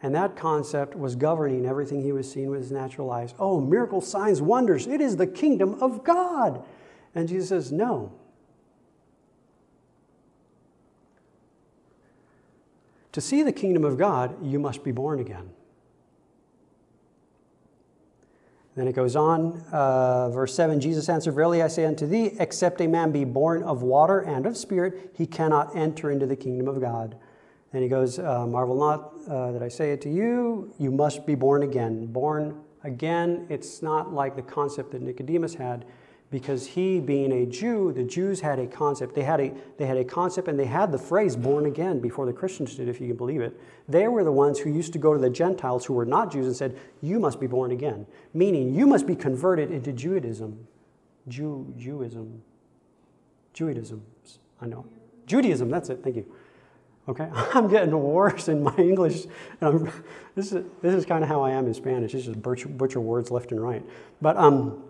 [0.02, 3.34] And that concept was governing everything he was seeing with his natural eyes.
[3.38, 4.88] Oh, miracles, signs, wonders.
[4.88, 6.64] It is the kingdom of God.
[7.14, 8.14] And Jesus says, No.
[13.12, 15.50] To see the kingdom of God, you must be born again.
[18.76, 22.80] Then it goes on, uh, verse 7 Jesus answered, Verily I say unto thee, except
[22.80, 26.70] a man be born of water and of spirit, he cannot enter into the kingdom
[26.70, 27.18] of God.
[27.74, 31.26] And he goes, uh, Marvel not uh, that I say it to you, you must
[31.26, 32.08] be born again.
[32.08, 35.86] Born again, it's not like the concept that Nicodemus had
[36.32, 39.16] because he being a Jew, the Jews had a concept.
[39.16, 42.26] They had a, they had a concept and they had the phrase born again before
[42.26, 43.60] the Christians did, if you can believe it.
[43.88, 46.46] They were the ones who used to go to the Gentiles who were not Jews
[46.46, 50.68] and said, You must be born again, meaning you must be converted into Judaism.
[51.28, 52.40] Jew, Jewism.
[53.54, 54.06] Judaism.
[54.62, 54.86] I know.
[55.26, 56.32] Judaism, that's it, thank you.
[57.10, 59.26] Okay, I'm getting worse in my English.
[59.60, 62.14] This is this is kind of how I am in Spanish.
[62.14, 63.84] It's just butcher, butcher words left and right.
[64.22, 64.84] But um,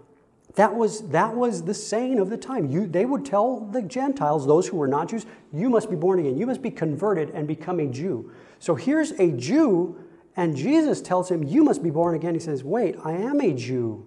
[0.56, 2.70] that was that was the saying of the time.
[2.70, 6.20] You, they would tell the Gentiles, those who were not Jews, you must be born
[6.20, 6.38] again.
[6.38, 8.32] You must be converted and become a Jew.
[8.60, 9.98] So here's a Jew,
[10.36, 12.34] and Jesus tells him, you must be born again.
[12.34, 14.06] He says, wait, I am a Jew.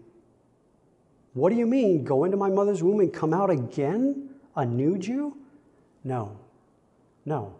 [1.33, 2.05] What do you mean?
[2.05, 4.29] Go into my mother's womb and come out again?
[4.55, 5.39] A new Jew?
[6.05, 6.39] No,
[7.25, 7.55] no.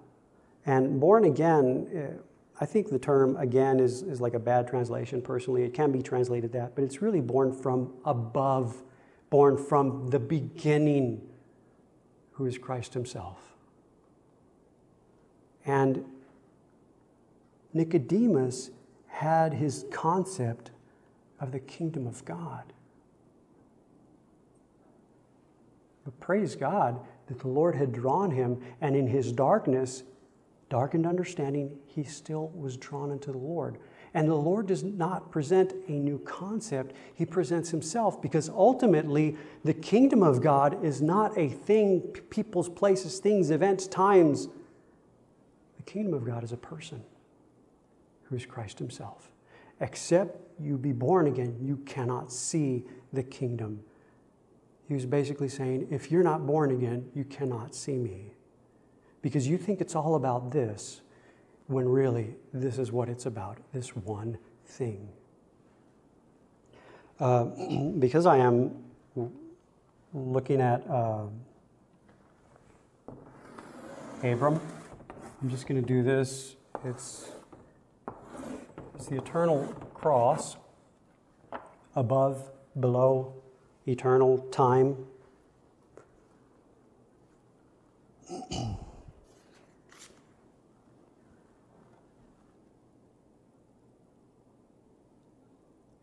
[0.67, 2.23] And born again, eh,
[2.61, 5.65] I think the term again is, is like a bad translation personally.
[5.65, 8.83] It can be translated that, but it's really born from above,
[9.31, 11.23] born from the beginning,
[12.33, 13.39] who is Christ Himself.
[15.65, 16.05] And
[17.73, 18.71] Nicodemus
[19.07, 20.71] had his concept
[21.41, 22.73] of the kingdom of God.
[26.05, 30.03] But praise God that the Lord had drawn him, and in his darkness,
[30.73, 33.77] darkened understanding, he still was drawn into the Lord.
[34.15, 39.75] And the Lord does not present a new concept, He presents Himself because ultimately the
[39.75, 44.49] kingdom of God is not a thing, people's places, things, events, times.
[45.77, 47.03] The kingdom of God is a person
[48.25, 49.31] who is Christ Himself.
[49.79, 53.81] Except you be born again, you cannot see the kingdom.
[54.89, 58.33] He was basically saying, if you're not born again, you cannot see me
[59.23, 61.01] because you think it's all about this
[61.69, 65.09] when really this is what it's about this one thing.
[67.21, 67.45] Uh,
[67.99, 68.75] because I am
[70.13, 71.27] looking at uh,
[74.25, 74.61] Abram,
[75.41, 76.57] I'm just going to do this.
[76.85, 77.31] It's,
[78.95, 80.57] it's the eternal cross
[81.95, 83.35] above, below,
[83.87, 84.97] eternal time.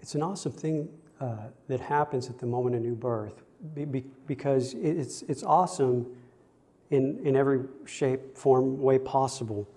[0.09, 0.89] it's an awesome thing
[1.21, 1.35] uh,
[1.67, 3.43] that happens at the moment of new birth
[3.75, 6.03] be, be, because it's, it's awesome
[6.89, 9.69] in, in every shape, form, way possible.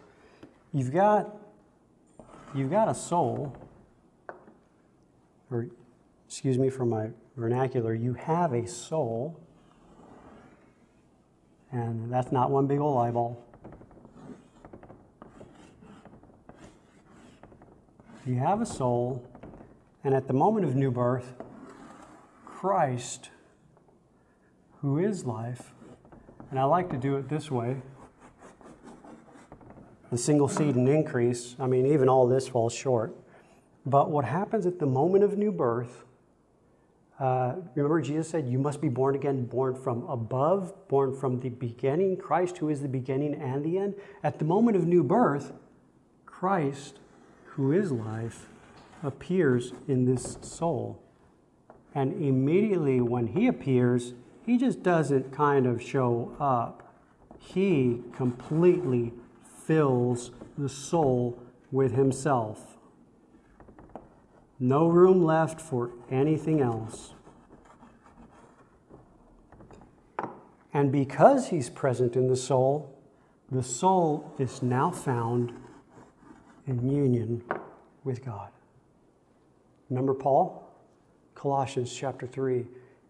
[0.72, 1.36] You've got,
[2.54, 3.54] you've got a soul,
[5.50, 5.66] or
[6.26, 9.38] excuse me for my vernacular, you have a soul,
[11.72, 13.38] and that's not one big old eyeball.
[18.24, 19.22] You have a soul
[20.04, 21.34] and at the moment of new birth,
[22.44, 23.30] Christ,
[24.80, 25.72] who is life,
[26.50, 27.82] and I like to do it this way
[30.12, 33.16] the single seed and increase, I mean, even all this falls short.
[33.86, 36.04] But what happens at the moment of new birth,
[37.18, 41.48] uh, remember Jesus said, You must be born again, born from above, born from the
[41.48, 42.18] beginning.
[42.18, 43.94] Christ, who is the beginning and the end.
[44.22, 45.54] At the moment of new birth,
[46.26, 46.98] Christ,
[47.46, 48.48] who is life,
[49.02, 51.02] appears in this soul.
[51.94, 56.94] And immediately when he appears, he just doesn't kind of show up.
[57.38, 59.12] He completely
[59.66, 61.38] fills the soul
[61.70, 62.76] with himself.
[64.58, 67.14] No room left for anything else.
[70.72, 72.98] And because he's present in the soul,
[73.50, 75.52] the soul is now found
[76.66, 77.44] in union
[78.04, 78.50] with God.
[79.92, 80.66] Remember Paul?
[81.34, 82.64] Colossians chapter 3.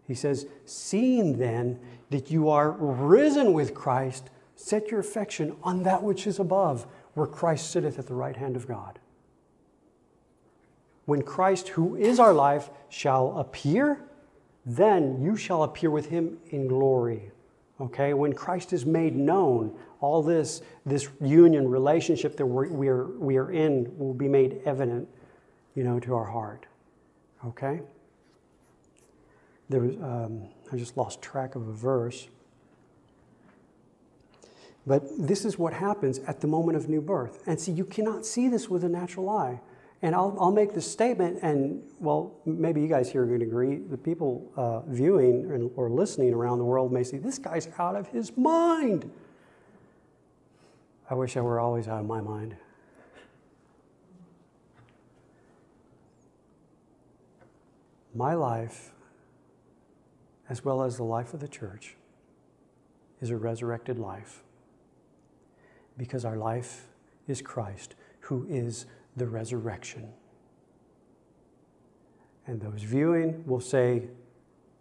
[0.05, 6.03] He says, Seeing then that you are risen with Christ, set your affection on that
[6.03, 8.99] which is above, where Christ sitteth at the right hand of God.
[11.05, 14.03] When Christ, who is our life, shall appear,
[14.65, 17.31] then you shall appear with him in glory.
[17.79, 18.13] Okay?
[18.13, 23.37] When Christ is made known, all this, this union relationship that we're, we, are, we
[23.37, 25.07] are in will be made evident,
[25.75, 26.65] you know, to our heart.
[27.47, 27.81] Okay?
[29.69, 32.27] There was, um, I just lost track of a verse.
[34.85, 37.41] But this is what happens at the moment of new birth.
[37.47, 39.61] And see, you cannot see this with a natural eye.
[40.01, 43.45] And I'll, I'll make this statement, and well, maybe you guys here are going to
[43.45, 43.77] agree.
[43.77, 48.07] The people uh, viewing or listening around the world may say, this guy's out of
[48.07, 49.09] his mind.
[51.09, 52.57] I wish I were always out of my mind.
[58.15, 58.91] My life,
[60.49, 61.95] as well as the life of the church,
[63.21, 64.43] is a resurrected life
[65.97, 66.87] because our life
[67.27, 68.85] is Christ, who is
[69.15, 70.09] the resurrection.
[72.45, 74.09] And those viewing will say,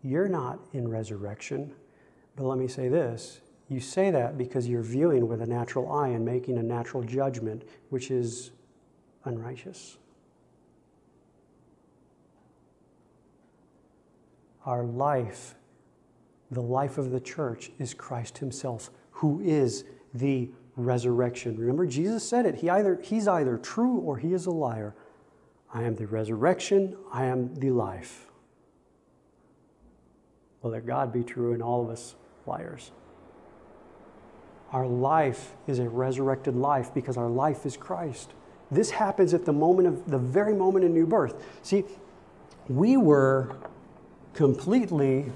[0.02, 1.72] You're not in resurrection.
[2.34, 3.40] But let me say this
[3.72, 7.62] you say that because you're viewing with a natural eye and making a natural judgment,
[7.88, 8.50] which is
[9.24, 9.96] unrighteous.
[14.64, 15.54] Our life,
[16.50, 19.84] the life of the church, is Christ Himself, who is
[20.14, 21.56] the resurrection.
[21.58, 22.56] Remember, Jesus said it.
[22.56, 24.94] He either, he's either true or he is a liar.
[25.72, 28.26] I am the resurrection, I am the life.
[30.60, 32.14] Well, let God be true and all of us
[32.46, 32.92] liars.
[34.70, 38.32] Our life is a resurrected life because our life is Christ.
[38.70, 41.44] This happens at the moment of the very moment of new birth.
[41.62, 41.84] See,
[42.68, 43.56] we were
[44.34, 45.26] completely,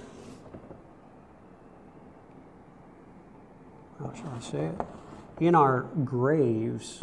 [3.98, 4.74] how shall I say it?
[5.40, 7.02] In our graves.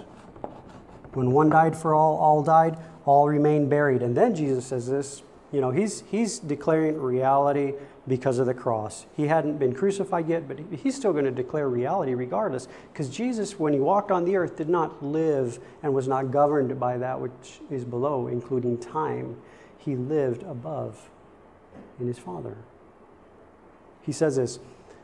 [1.14, 4.02] When one died for all, all died, all remain buried.
[4.02, 5.22] And then Jesus says this,
[5.52, 7.74] you know, he's, he's declaring reality
[8.08, 9.06] because of the cross.
[9.16, 12.68] He hadn't been crucified yet, but he's still going to declare reality regardless.
[12.92, 16.80] Because Jesus, when he walked on the earth, did not live and was not governed
[16.80, 19.38] by that which is below, including time.
[19.78, 21.10] He lived above
[22.00, 22.58] in his Father.
[24.02, 24.60] He says this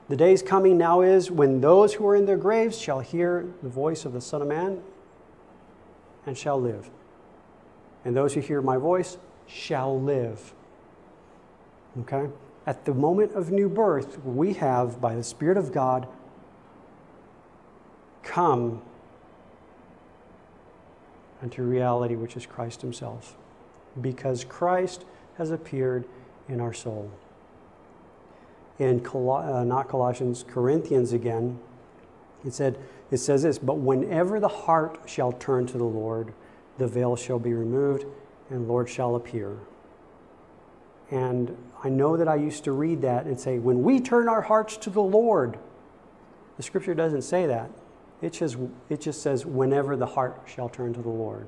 [0.07, 3.47] The day is coming now is when those who are in their graves shall hear
[3.61, 4.82] the voice of the Son of Man
[6.26, 6.89] and shall live.
[8.05, 9.17] And those who hear my voice
[9.47, 10.53] shall live.
[12.01, 12.30] Okay?
[12.70, 16.07] at the moment of new birth, we have, by the Spirit of God,
[18.22, 18.80] come
[21.41, 23.36] unto reality, which is Christ Himself,
[23.99, 25.03] because Christ
[25.39, 26.05] has appeared
[26.50, 27.10] in our soul.
[28.80, 31.60] In Col- uh, not Colossians, Corinthians again,
[32.45, 32.78] it said,
[33.12, 36.34] it says this, but whenever the heart shall turn to the Lord,
[36.78, 38.06] the veil shall be removed,
[38.50, 39.58] and Lord shall appear.
[41.12, 44.41] And I know that I used to read that and say, when we turn our
[44.41, 45.58] hearts to the Lord,
[46.58, 47.70] the scripture doesn't say that.
[48.22, 48.58] It just,
[48.89, 51.47] it just says, whenever the heart shall turn to the Lord.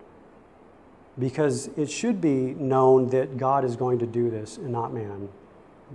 [1.21, 5.29] Because it should be known that God is going to do this and not man.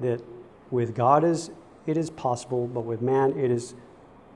[0.00, 0.22] That
[0.70, 1.50] with God is,
[1.84, 3.74] it is possible, but with man it is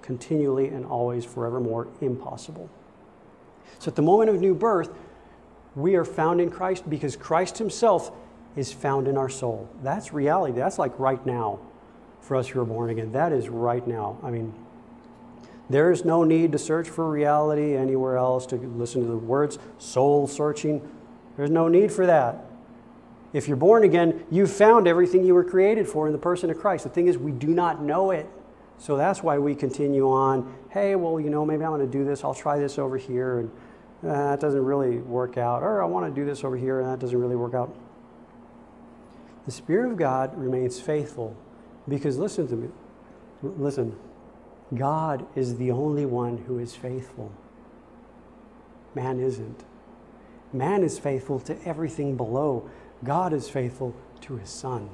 [0.02, 2.68] continually and always forevermore impossible.
[3.78, 4.90] So at the moment of new birth,
[5.76, 8.10] we are found in Christ because Christ himself
[8.56, 9.68] is found in our soul.
[9.84, 10.54] That's reality.
[10.54, 11.60] That's like right now
[12.20, 13.12] for us who are born again.
[13.12, 14.18] That is right now.
[14.24, 14.52] I mean,
[15.70, 19.58] there is no need to search for reality anywhere else, to listen to the words
[19.78, 20.86] soul searching.
[21.36, 22.44] There's no need for that.
[23.32, 26.58] If you're born again, you've found everything you were created for in the person of
[26.58, 26.82] Christ.
[26.82, 28.28] The thing is, we do not know it.
[28.78, 30.52] So that's why we continue on.
[30.70, 32.24] Hey, well, you know, maybe I want to do this.
[32.24, 33.38] I'll try this over here.
[33.38, 33.50] And
[34.02, 35.62] uh, that doesn't really work out.
[35.62, 37.72] Or I want to do this over here and that doesn't really work out.
[39.46, 41.36] The Spirit of God remains faithful
[41.88, 42.68] because listen to me.
[43.42, 43.96] Listen,
[44.74, 47.32] God is the only one who is faithful.
[48.94, 49.64] Man isn't.
[50.52, 52.68] Man is faithful to everything below.
[53.04, 54.90] God is faithful to his Son.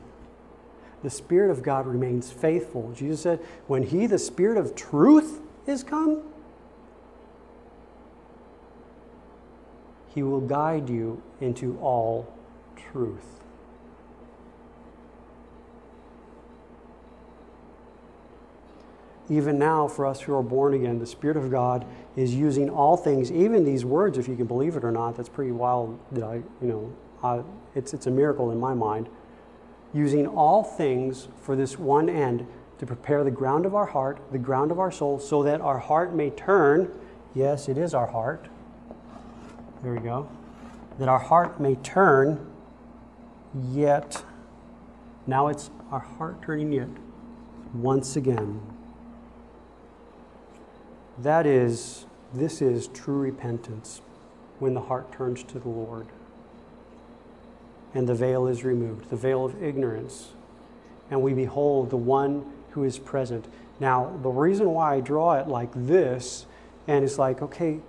[1.02, 2.92] The Spirit of God remains faithful.
[2.92, 6.22] Jesus said, when He, the Spirit of truth, is come,
[10.14, 12.32] He will guide you into all
[12.90, 13.40] truth.
[19.28, 22.96] Even now for us who are born again, the Spirit of God is using all
[22.96, 25.16] things, even these words, if you can believe it or not.
[25.16, 27.42] That's pretty wild that I, you know, I,
[27.74, 29.08] it's, it's a miracle in my mind.
[29.92, 32.46] Using all things for this one end
[32.78, 35.78] to prepare the ground of our heart, the ground of our soul, so that our
[35.78, 36.92] heart may turn.
[37.34, 38.48] Yes, it is our heart.
[39.82, 40.28] There we go.
[40.98, 42.46] That our heart may turn,
[43.70, 44.22] yet,
[45.26, 46.88] now it's our heart turning yet
[47.72, 48.60] once again
[51.18, 54.00] that is, this is true repentance
[54.58, 56.06] when the heart turns to the Lord
[57.94, 60.32] and the veil is removed, the veil of ignorance,
[61.10, 63.46] and we behold the one who is present.
[63.80, 66.44] Now, the reason why I draw it like this,
[66.86, 67.80] and it's like, okay,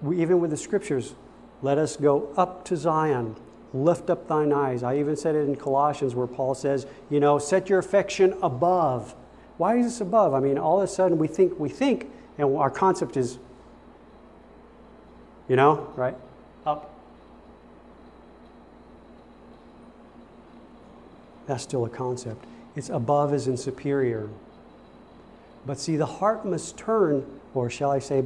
[0.00, 1.14] we, even with the scriptures,
[1.60, 3.36] let us go up to Zion,
[3.74, 4.82] lift up thine eyes.
[4.82, 9.14] I even said it in Colossians where Paul says, you know, set your affection above.
[9.58, 10.32] Why is this above?
[10.32, 13.38] I mean, all of a sudden we think we think and our concept is,
[15.48, 16.16] you know, right?
[16.64, 16.94] Up.
[21.46, 22.44] That's still a concept.
[22.76, 24.28] It's above as in superior.
[25.66, 28.24] But see, the heart must turn, or shall I say,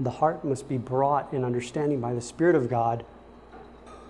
[0.00, 3.04] the heart must be brought in understanding by the Spirit of God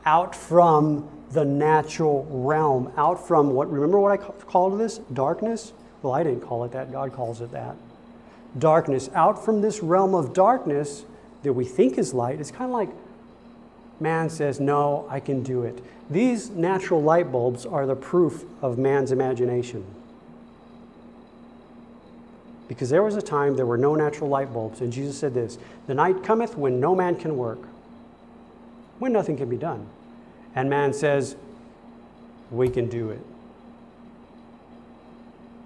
[0.06, 4.98] out from the natural realm, out from what, remember what I called this?
[5.12, 5.72] Darkness?
[6.02, 6.90] Well, I didn't call it that.
[6.90, 7.76] God calls it that
[8.58, 11.04] darkness, out from this realm of darkness
[11.42, 12.40] that we think is light.
[12.40, 12.88] It's kind of like
[14.00, 15.82] man says, No, I can do it.
[16.10, 19.84] These natural light bulbs are the proof of man's imagination.
[22.68, 25.58] Because there was a time there were no natural light bulbs, and Jesus said this
[25.86, 27.60] The night cometh when no man can work,
[28.98, 29.86] when nothing can be done.
[30.54, 31.36] And man says,
[32.50, 33.20] We can do it.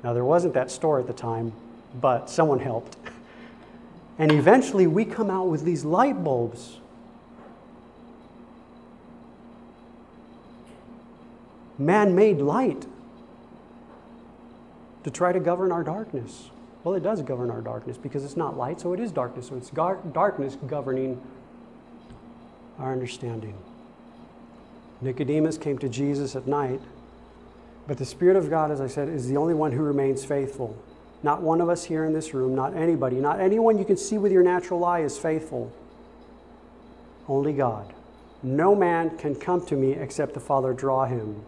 [0.04, 1.52] Now, there wasn't that store at the time,
[1.94, 2.96] but someone helped.
[4.18, 6.78] And eventually, we come out with these light bulbs.
[11.78, 12.86] Man made light
[15.04, 16.50] to try to govern our darkness.
[16.82, 19.48] Well, it does govern our darkness because it's not light, so it is darkness.
[19.48, 21.20] So it's gar- darkness governing
[22.78, 23.54] our understanding.
[25.00, 26.80] Nicodemus came to Jesus at night,
[27.86, 30.76] but the Spirit of God, as I said, is the only one who remains faithful.
[31.22, 34.18] Not one of us here in this room, not anybody, not anyone you can see
[34.18, 35.72] with your natural eye is faithful.
[37.28, 37.92] Only God.
[38.42, 41.42] No man can come to me except the Father draw him.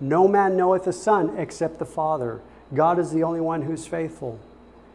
[0.00, 2.40] No man knoweth the Son except the Father.
[2.74, 4.40] God is the only one who's faithful.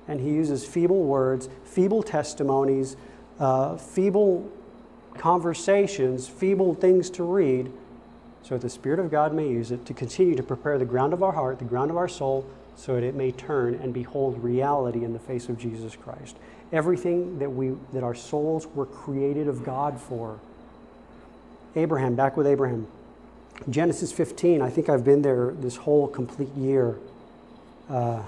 [0.07, 2.97] And he uses feeble words, feeble testimonies,
[3.39, 4.51] uh, feeble
[5.17, 7.71] conversations, feeble things to read,
[8.43, 11.13] so that the Spirit of God may use it to continue to prepare the ground
[11.13, 12.45] of our heart, the ground of our soul,
[12.75, 16.35] so that it may turn and behold reality in the face of Jesus Christ.
[16.71, 20.39] Everything that, we, that our souls were created of God for.
[21.75, 22.87] Abraham, back with Abraham.
[23.69, 26.97] Genesis 15, I think I've been there this whole complete year.
[27.89, 28.21] Uh,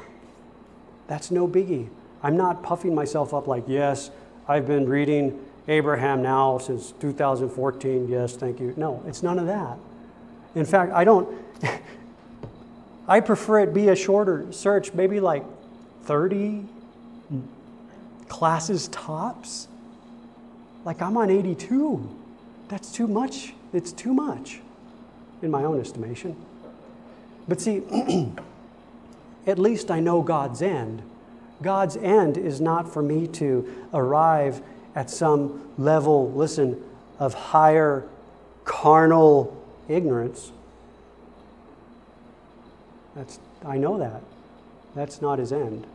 [1.08, 1.90] that's no biggie.
[2.24, 4.12] I'm not puffing myself up like, yes,
[4.48, 8.08] I've been reading Abraham now since 2014.
[8.08, 8.74] Yes, thank you.
[8.78, 9.78] No, it's none of that.
[10.56, 11.30] In fact, I don't,
[13.08, 15.44] I prefer it be a shorter search, maybe like
[16.04, 16.66] 30
[18.28, 19.68] classes tops.
[20.84, 22.16] Like I'm on 82.
[22.68, 23.54] That's too much.
[23.74, 24.60] It's too much,
[25.42, 26.36] in my own estimation.
[27.48, 27.84] But see,
[29.48, 31.02] at least I know God's end.
[31.62, 34.62] God's end is not for me to arrive
[34.96, 36.82] at some level, listen,
[37.20, 38.08] of higher
[38.64, 39.56] carnal
[39.88, 40.52] ignorance.
[43.18, 44.22] That's, I know that.
[44.94, 45.88] That's not his end.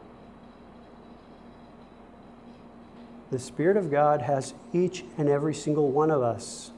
[3.30, 6.72] The Spirit of God has each and every single one of us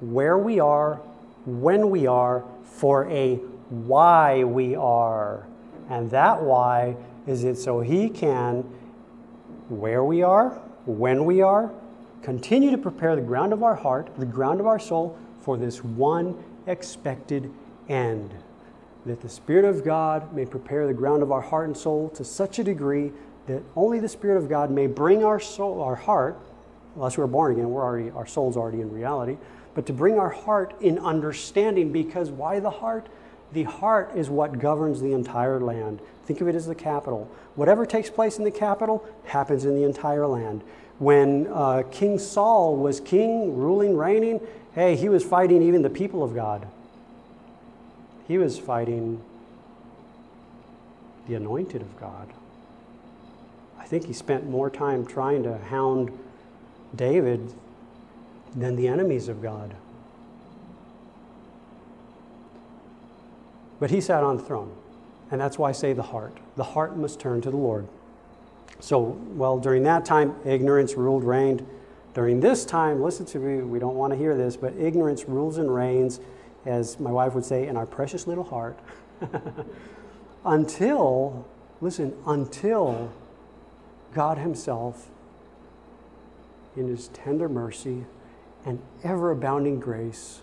[0.00, 0.96] where we are,
[1.46, 3.36] when we are, for a
[3.70, 5.46] why we are.
[5.88, 6.96] And that why
[7.26, 8.62] is it so He can,
[9.70, 10.50] where we are,
[10.84, 11.72] when we are,
[12.22, 15.82] continue to prepare the ground of our heart, the ground of our soul, for this
[15.82, 17.50] one expected
[17.88, 18.34] end.
[19.06, 22.24] That the Spirit of God may prepare the ground of our heart and soul to
[22.24, 23.12] such a degree
[23.46, 26.38] that only the Spirit of God may bring our soul, our heart,
[26.94, 29.36] unless we're born again, we're already, our soul's already in reality,
[29.74, 33.08] but to bring our heart in understanding because why the heart?
[33.52, 36.00] The heart is what governs the entire land.
[36.24, 37.30] Think of it as the capital.
[37.54, 40.62] Whatever takes place in the capital happens in the entire land.
[40.98, 44.40] When uh, King Saul was king, ruling, reigning,
[44.74, 46.66] hey, he was fighting even the people of God.
[48.26, 49.22] He was fighting
[51.28, 52.28] the anointed of God.
[53.78, 56.10] I think he spent more time trying to hound
[56.94, 57.52] David
[58.54, 59.74] than the enemies of God.
[63.80, 64.74] But he sat on the throne.
[65.30, 66.38] And that's why I say the heart.
[66.56, 67.88] The heart must turn to the Lord.
[68.80, 69.00] So,
[69.34, 71.66] well, during that time, ignorance ruled, reigned.
[72.12, 75.58] During this time, listen to me, we don't want to hear this, but ignorance rules
[75.58, 76.20] and reigns,
[76.66, 78.78] as my wife would say, in our precious little heart.
[80.44, 81.46] until,
[81.80, 83.12] listen, until
[84.12, 85.10] God Himself,
[86.76, 88.04] in His tender mercy
[88.64, 90.40] and ever abounding grace,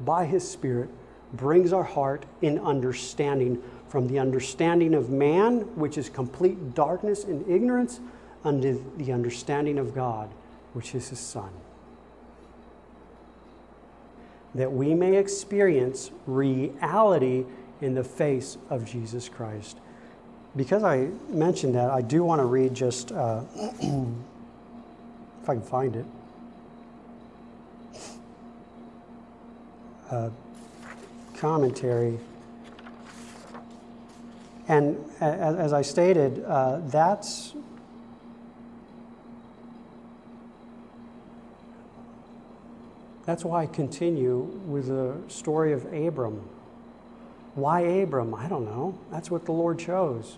[0.00, 0.90] by His Spirit,
[1.32, 7.48] brings our heart in understanding from the understanding of man, which is complete darkness and
[7.48, 8.00] ignorance,
[8.44, 10.30] unto the understanding of God,
[10.72, 11.50] which is His Son.
[14.56, 17.44] That we may experience reality
[17.80, 19.78] in the face of Jesus Christ.
[20.56, 25.96] Because I mentioned that, I do want to read just, uh, if I can find
[25.96, 26.06] it.
[30.10, 30.30] Uh,
[31.36, 32.18] commentary.
[34.68, 37.54] And as I stated, uh, that's
[43.26, 46.48] that's why I continue with the story of Abram.
[47.56, 48.34] Why Abram?
[48.34, 48.96] I don't know.
[49.10, 50.36] That's what the Lord chose.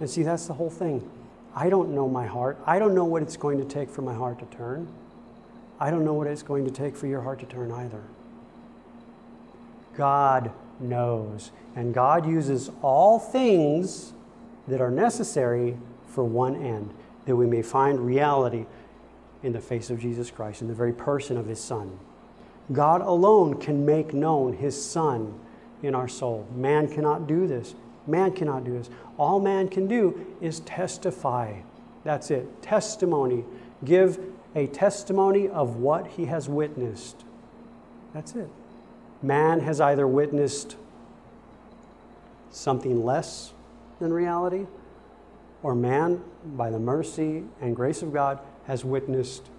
[0.00, 1.08] And see, that's the whole thing.
[1.54, 2.58] I don't know my heart.
[2.66, 4.88] I don't know what it's going to take for my heart to turn.
[5.78, 8.02] I don't know what it's going to take for your heart to turn either.
[9.96, 10.50] God
[10.80, 11.50] knows.
[11.74, 14.12] And God uses all things
[14.68, 16.94] that are necessary for one end,
[17.26, 18.64] that we may find reality
[19.42, 21.98] in the face of Jesus Christ, in the very person of His Son.
[22.72, 25.38] God alone can make known His Son
[25.82, 26.46] in our soul.
[26.54, 27.74] Man cannot do this.
[28.06, 28.90] Man cannot do this.
[29.18, 31.60] All man can do is testify.
[32.04, 32.62] That's it.
[32.62, 33.44] Testimony.
[33.84, 34.18] Give
[34.54, 37.24] a testimony of what he has witnessed.
[38.14, 38.48] That's it.
[39.22, 40.76] Man has either witnessed
[42.50, 43.52] something less
[43.98, 44.66] than reality,
[45.62, 49.50] or man, by the mercy and grace of God, has witnessed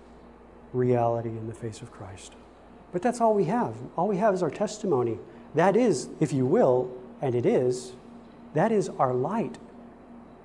[0.74, 2.34] reality in the face of Christ.
[2.91, 3.75] But that's all we have.
[3.95, 5.19] All we have is our testimony.
[5.55, 7.93] That is, if you will, and it is,
[8.53, 9.57] that is our light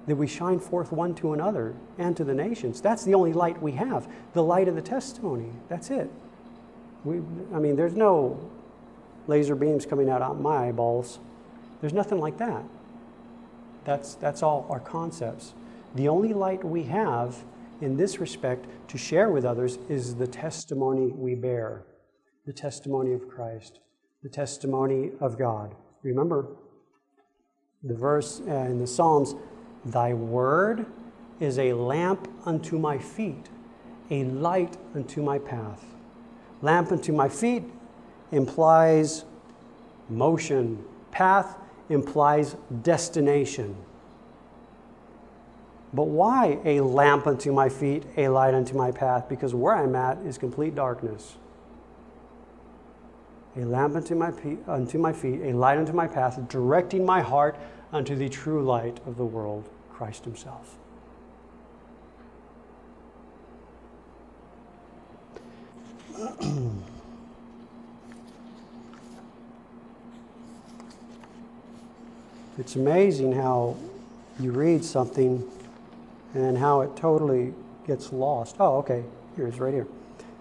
[0.07, 2.81] that we shine forth one to another and to the nations.
[2.81, 5.51] That's the only light we have, the light of the testimony.
[5.69, 6.11] That's it.
[7.05, 7.19] We,
[7.55, 8.51] I mean, there's no
[9.27, 11.21] laser beams coming out of my eyeballs.
[11.81, 12.65] There's nothing like that.
[13.85, 15.55] That's, that's all our concepts.
[15.95, 17.37] The only light we have
[17.81, 21.83] in this respect to share with others is the testimony we bear,
[22.47, 23.81] the testimony of Christ,
[24.23, 25.75] the testimony of God.
[26.03, 26.57] Remember
[27.83, 29.35] the verse uh, in the Psalms
[29.85, 30.87] Thy word
[31.41, 33.49] is a lamp unto my feet,
[34.11, 35.85] a light unto my path.
[36.61, 37.65] Lamp unto my feet
[38.31, 39.25] implies
[40.09, 41.57] motion, path
[41.89, 43.77] implies destination.
[45.93, 49.29] But why a lamp unto my feet, a light unto my path?
[49.29, 51.37] Because where I'm at is complete darkness.
[53.57, 54.33] A lamp unto my,
[54.67, 57.57] unto my feet, a light unto my path, directing my heart
[57.93, 60.79] unto the true light of the world, Christ Himself.
[72.59, 73.77] it's amazing how
[74.41, 75.47] you read something
[76.33, 77.53] and how it totally
[77.87, 78.57] gets lost.
[78.59, 79.05] Oh, okay,
[79.37, 79.87] here it is right here.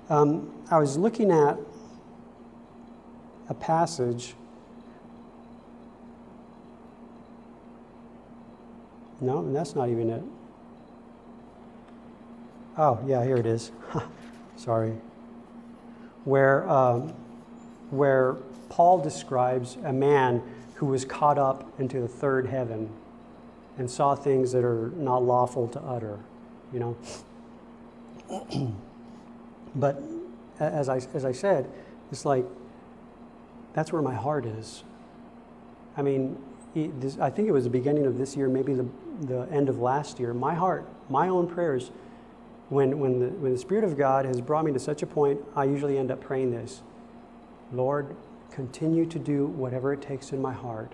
[0.09, 1.57] Um, I was looking at
[3.51, 4.33] a passage.
[9.19, 10.23] No, that's not even it.
[12.77, 13.71] Oh, yeah, here it is.
[14.55, 14.95] Sorry.
[16.23, 17.13] Where, um,
[17.89, 18.37] where
[18.69, 20.41] Paul describes a man
[20.75, 22.89] who was caught up into the third heaven
[23.77, 26.19] and saw things that are not lawful to utter,
[26.71, 26.95] you
[28.29, 28.77] know.
[29.75, 30.01] but
[30.57, 31.69] as I, as I said,
[32.13, 32.45] it's like
[33.73, 34.83] that's where my heart is.
[35.97, 36.37] I mean,
[36.73, 38.87] this, I think it was the beginning of this year, maybe the,
[39.21, 40.33] the end of last year.
[40.33, 41.91] My heart, my own prayers,
[42.69, 45.41] when, when, the, when the Spirit of God has brought me to such a point,
[45.55, 46.81] I usually end up praying this
[47.73, 48.15] Lord,
[48.51, 50.93] continue to do whatever it takes in my heart.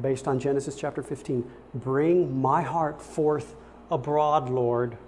[0.00, 3.54] Based on Genesis chapter 15, bring my heart forth
[3.90, 4.98] abroad, Lord.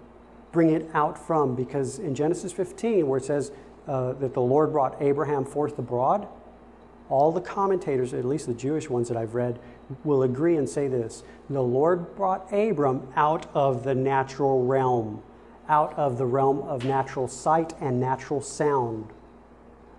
[0.53, 3.51] Bring it out from, because in Genesis 15, where it says,
[3.87, 6.27] uh, that the Lord brought Abraham forth abroad,
[7.09, 9.61] all the commentators, at least the Jewish ones that I've read,
[10.03, 15.23] will agree and say this The Lord brought Abram out of the natural realm,
[15.69, 19.07] out of the realm of natural sight and natural sound,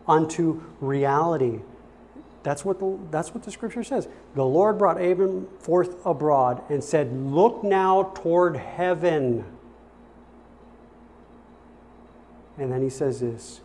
[0.08, 1.62] unto reality.
[2.44, 4.08] That's what, the, that's what the scripture says.
[4.36, 9.46] The Lord brought Abram forth abroad and said, Look now toward heaven.
[12.58, 13.62] And then he says this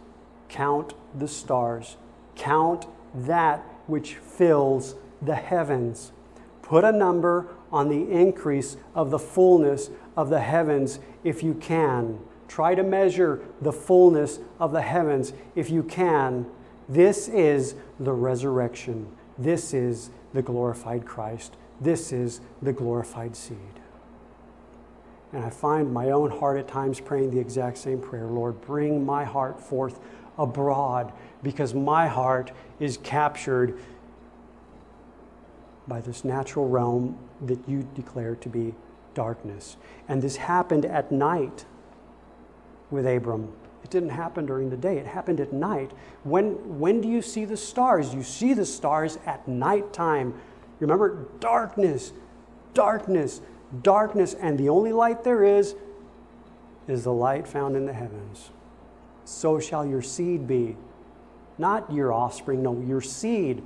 [0.53, 1.97] Count the stars.
[2.37, 6.13] Count that which fills the heavens.
[6.61, 12.21] Put a number on the increase of the fullness of the heavens if you can.
[12.49, 16.45] Try to measure the fullness of the heavens if you can.
[16.87, 19.07] This is the resurrection.
[19.39, 21.57] This is the glorified Christ.
[21.81, 23.57] This is the glorified seed.
[25.33, 29.07] And I find my own heart at times praying the exact same prayer Lord, bring
[29.07, 29.99] my heart forth
[30.39, 31.13] abroad
[31.43, 33.79] because my heart is captured
[35.87, 38.75] by this natural realm that you declare to be
[39.15, 39.77] darkness.
[40.09, 41.65] And this happened at night
[42.91, 43.53] with Abram.
[43.83, 45.91] It didn't happen during the day, it happened at night.
[46.23, 48.15] When, when do you see the stars?
[48.15, 50.35] You see the stars at nighttime.
[50.79, 52.13] Remember, darkness,
[52.75, 53.41] darkness,
[53.83, 55.75] darkness, and the only light there is
[56.89, 58.51] is the light found in the heavens
[59.25, 60.77] so shall your seed be.
[61.59, 63.63] Not your offspring, no, your seed.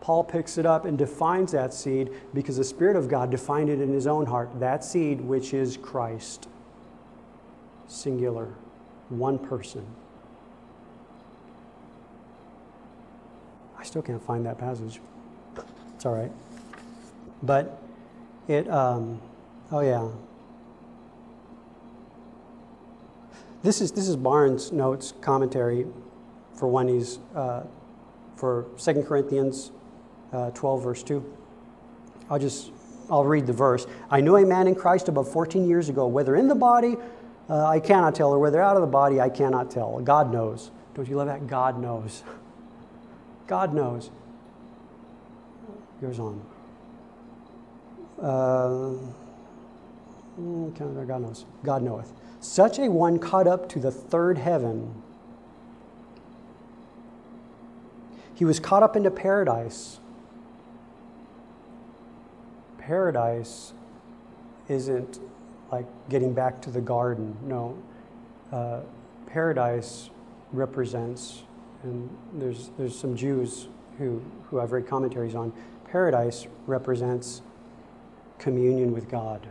[0.00, 3.80] Paul picks it up and defines that seed because the Spirit of God defined it
[3.80, 4.58] in his own heart.
[4.60, 6.48] That seed, which is Christ.
[7.86, 8.54] Singular.
[9.10, 9.86] One person.
[13.78, 15.00] I still can't find that passage.
[15.94, 16.32] It's all right.
[17.42, 17.82] But
[18.48, 19.20] it, um,
[19.72, 20.08] oh yeah.
[23.62, 25.86] This is, this is Barnes' notes commentary
[26.54, 27.64] for when he's, uh,
[28.36, 29.70] for 2 Corinthians
[30.32, 31.36] uh, 12, verse 2.
[32.30, 32.70] I'll just,
[33.10, 33.86] I'll read the verse.
[34.10, 36.96] I knew a man in Christ about 14 years ago, whether in the body,
[37.50, 40.00] uh, I cannot tell, or whether out of the body, I cannot tell.
[40.00, 40.70] God knows.
[40.94, 41.46] Don't you love that?
[41.46, 42.22] God knows.
[43.46, 44.10] God knows.
[46.00, 46.40] Goes on.
[48.22, 48.94] Uh,
[50.40, 51.44] mm, God knows.
[51.62, 52.12] God knoweth.
[52.40, 55.02] Such a one caught up to the third heaven.
[58.34, 60.00] He was caught up into paradise
[62.90, 63.72] paradise
[64.68, 65.20] isn't
[65.70, 67.36] like getting back to the garden.
[67.40, 67.80] No.
[68.50, 68.80] Uh,
[69.28, 70.10] paradise
[70.52, 71.44] represents,
[71.84, 73.68] and there's, there's some Jews
[73.98, 75.52] who, who I've read commentaries on,
[75.84, 77.42] paradise represents
[78.38, 79.46] communion with God,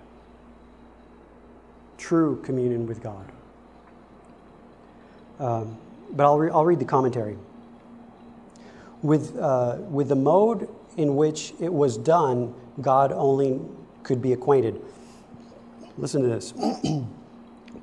[1.99, 3.31] true communion with God.
[5.39, 5.77] Um,
[6.11, 7.37] but I'll, re- I'll read the commentary.
[9.03, 13.61] With, uh, with the mode in which it was done, God only
[14.03, 14.81] could be acquainted.
[15.97, 16.53] Listen to this.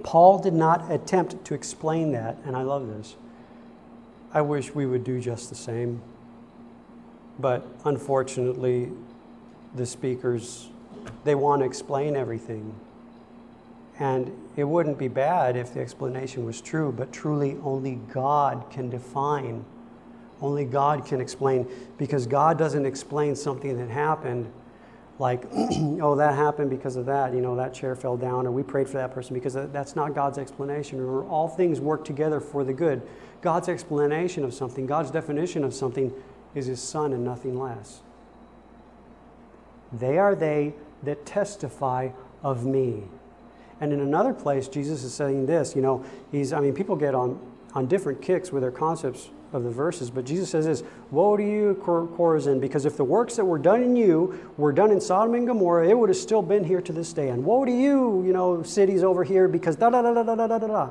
[0.03, 3.17] Paul did not attempt to explain that, and I love this.
[4.33, 6.03] I wish we would do just the same.
[7.39, 8.93] But unfortunately,
[9.75, 10.69] the speakers,
[11.25, 12.75] they want to explain everything.
[13.99, 18.91] And it wouldn't be bad if the explanation was true, but truly only God can
[18.91, 19.65] define.
[20.41, 21.67] Only God can explain,
[21.97, 24.53] because God doesn't explain something that happened
[25.19, 28.63] like, oh, that happened because of that, you know, that chair fell down, or we
[28.63, 30.99] prayed for that person because that's not God's explanation.
[30.99, 33.03] Remember, all things work together for the good.
[33.41, 36.13] God's explanation of something, God's definition of something
[36.55, 38.03] is His Son and nothing less.
[39.93, 42.11] They are they that testify
[42.43, 43.05] of me.
[43.81, 47.15] And in another place, Jesus is saying this, you know, he's, I mean, people get
[47.15, 47.39] on,
[47.75, 51.43] on different kicks with their concepts of the verses, but Jesus says this Woe to
[51.43, 55.35] you, Chorazin, because if the works that were done in you were done in Sodom
[55.35, 57.29] and Gomorrah, it would have still been here to this day.
[57.29, 60.35] And woe to you, you know, cities over here, because da da da da da
[60.35, 60.91] da da da.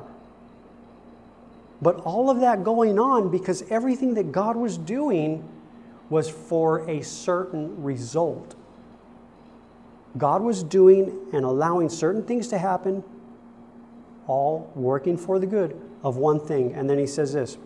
[1.82, 5.46] But all of that going on because everything that God was doing
[6.08, 8.54] was for a certain result.
[10.16, 13.04] God was doing and allowing certain things to happen,
[14.26, 16.72] all working for the good of one thing.
[16.72, 17.58] And then he says this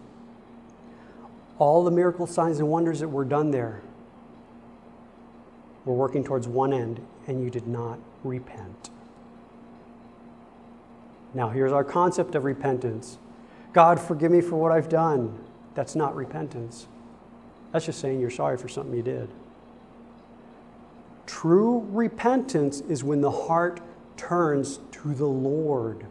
[1.59, 3.83] all the miracle signs and wonders that were done there
[5.85, 8.91] were working towards one end, and you did not repent.
[11.35, 13.19] Now, here's our concept of repentance
[13.73, 15.39] God, forgive me for what I've done.
[15.75, 16.89] That's not repentance.
[17.73, 19.29] That's just saying you're sorry for something you did.
[21.31, 23.81] True repentance is when the heart
[24.17, 26.05] turns to the Lord.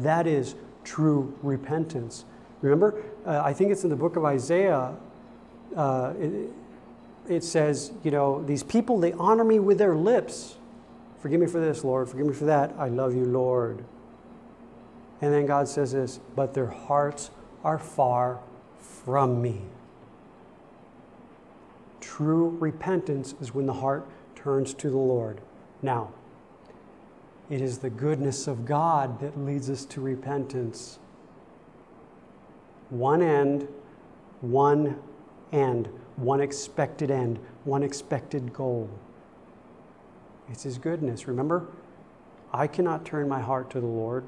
[0.00, 2.24] That is true repentance.
[2.60, 4.96] Remember, uh, I think it's in the book of Isaiah.
[5.76, 6.50] Uh, it,
[7.28, 10.56] it says, you know, these people, they honor me with their lips.
[11.20, 12.08] Forgive me for this, Lord.
[12.08, 12.74] Forgive me for that.
[12.76, 13.84] I love you, Lord.
[15.20, 17.30] And then God says this, but their hearts
[17.62, 18.40] are far
[18.80, 19.60] from me.
[22.00, 24.04] True repentance is when the heart
[24.42, 25.40] turns to the Lord.
[25.82, 26.12] Now,
[27.48, 30.98] it is the goodness of God that leads us to repentance
[32.90, 33.68] one end,
[34.40, 34.98] one
[35.52, 38.90] end, one expected end, one expected goal.
[40.50, 41.26] It's His goodness.
[41.28, 41.66] Remember,
[42.52, 44.26] I cannot turn my heart to the Lord.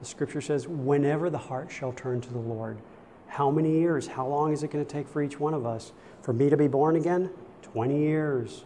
[0.00, 2.78] The scripture says, whenever the heart shall turn to the Lord.
[3.26, 4.06] How many years?
[4.06, 5.92] How long is it going to take for each one of us?
[6.22, 7.30] For me to be born again?
[7.62, 8.64] 20 years.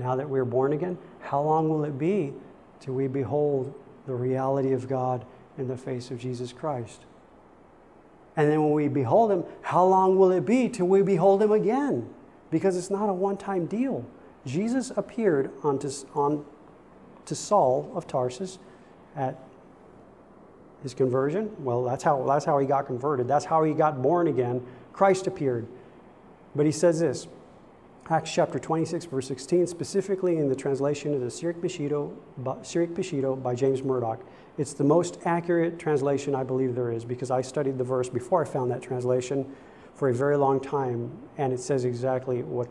[0.00, 2.32] Now that we're born again, how long will it be
[2.80, 3.72] till we behold
[4.06, 5.24] the reality of God
[5.56, 7.04] in the face of Jesus Christ.
[8.36, 11.52] And then when we behold him, how long will it be till we behold him
[11.52, 12.08] again?
[12.50, 14.04] Because it's not a one time deal.
[14.46, 16.44] Jesus appeared onto, on,
[17.26, 18.58] to Saul of Tarsus
[19.14, 19.38] at
[20.82, 21.50] his conversion.
[21.58, 23.28] Well, that's how, that's how he got converted.
[23.28, 24.64] That's how he got born again.
[24.92, 25.66] Christ appeared.
[26.54, 27.28] But he says this
[28.10, 33.84] Acts chapter 26, verse 16, specifically in the translation of the Syriac Peshitta by James
[33.84, 34.20] Murdock.
[34.58, 38.42] It's the most accurate translation I believe there is because I studied the verse before
[38.42, 39.46] I found that translation.
[39.94, 41.08] for a very long time,
[41.38, 42.68] and it says exactly what,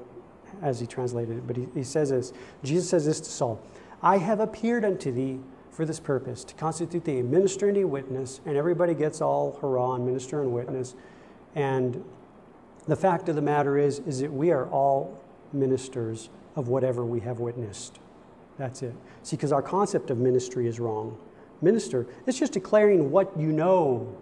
[0.62, 1.48] as he translated it.
[1.48, 3.62] But he, he says this Jesus says this to Saul
[4.02, 5.40] I have appeared unto thee
[5.72, 8.42] for this purpose, to constitute thee a minister and a witness.
[8.46, 10.96] And everybody gets all hurrah and minister and witness.
[11.56, 12.04] And
[12.88, 15.18] the fact of the matter is, is that we are all
[15.54, 18.00] ministers of whatever we have witnessed.
[18.58, 18.94] That's it.
[19.24, 21.18] See, because our concept of ministry is wrong.
[21.62, 24.18] Minister, it's just declaring what you know,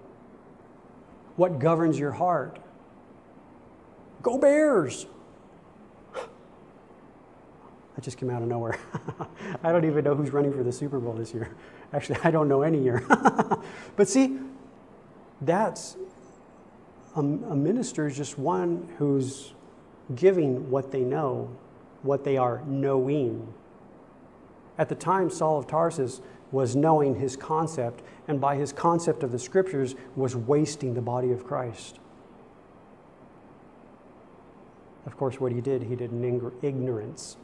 [1.35, 2.59] what governs your heart.
[4.21, 5.07] Go Bears!
[7.95, 8.77] That just came out of nowhere.
[9.63, 11.55] I don't even know who's running for the Super Bowl this year.
[11.93, 13.03] Actually, I don't know any year.
[13.95, 14.37] but see,
[15.41, 15.97] that's
[17.15, 19.53] a, a minister is just one who's
[20.15, 21.55] giving what they know,
[22.03, 23.53] what they are knowing.
[24.77, 29.31] At the time, Saul of Tarsus was knowing his concept, and by his concept of
[29.31, 31.99] the scriptures, was wasting the body of Christ.
[35.05, 37.37] Of course, what he did, he did in ignorance.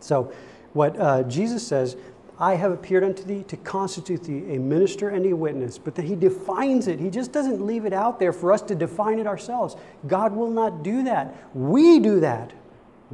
[0.00, 0.32] So,
[0.72, 1.96] what uh, Jesus says,
[2.38, 5.78] I have appeared unto thee to constitute thee a minister and a witness.
[5.78, 6.98] But then he defines it.
[6.98, 9.76] He just doesn't leave it out there for us to define it ourselves.
[10.06, 11.34] God will not do that.
[11.54, 12.52] We do that.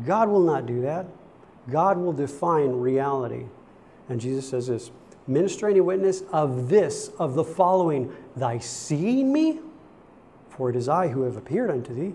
[0.06, 1.06] God will not do that.
[1.70, 3.46] God will define reality.
[4.08, 4.90] And Jesus says this
[5.26, 9.60] Minister and a witness of this, of the following, thy seeing me,
[10.48, 12.14] for it is I who have appeared unto thee,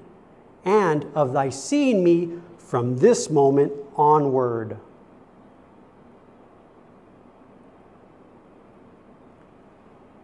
[0.66, 4.78] and of thy seeing me from this moment onward.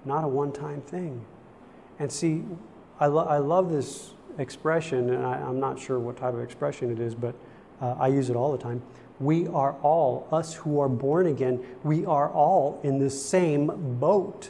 [0.10, 1.24] Not a one time thing.
[2.00, 2.44] And see,
[3.00, 6.92] I, lo- I love this expression, and I, am not sure what type of expression
[6.92, 7.36] it is, but
[7.80, 8.82] uh, I use it all the time.
[9.20, 14.50] We are all, us who are born again, we are all in the same boat.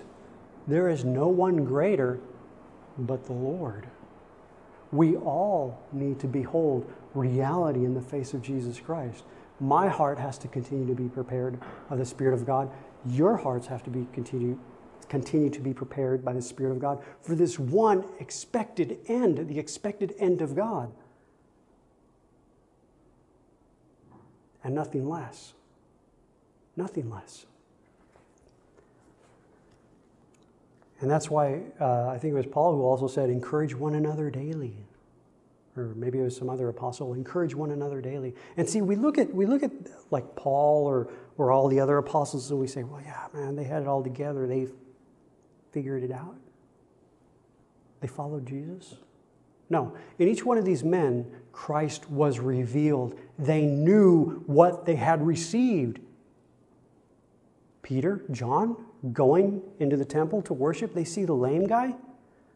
[0.65, 2.21] There is no one greater
[2.97, 3.87] but the Lord.
[4.93, 9.25] We all need to behold reality in the face of Jesus Christ.
[9.59, 12.71] My heart has to continue to be prepared by the Spirit of God.
[13.05, 14.57] Your hearts have to be continue,
[15.09, 19.59] continue to be prepared by the Spirit of God for this one expected end, the
[19.59, 20.91] expected end of God.
[24.63, 25.53] And nothing less.
[26.75, 27.45] Nothing less.
[31.01, 34.29] And that's why uh, I think it was Paul who also said, encourage one another
[34.29, 34.75] daily.
[35.77, 38.35] Or maybe it was some other apostle, encourage one another daily.
[38.57, 39.71] And see, we look at we look at
[40.11, 43.63] like Paul or or all the other apostles, and we say, well, yeah, man, they
[43.63, 44.45] had it all together.
[44.45, 44.67] They
[45.71, 46.35] figured it out.
[48.01, 48.95] They followed Jesus.
[49.69, 53.19] No, in each one of these men, Christ was revealed.
[53.37, 55.99] They knew what they had received.
[57.83, 58.77] Peter, John,
[59.13, 61.95] going into the temple to worship, they see the lame guy.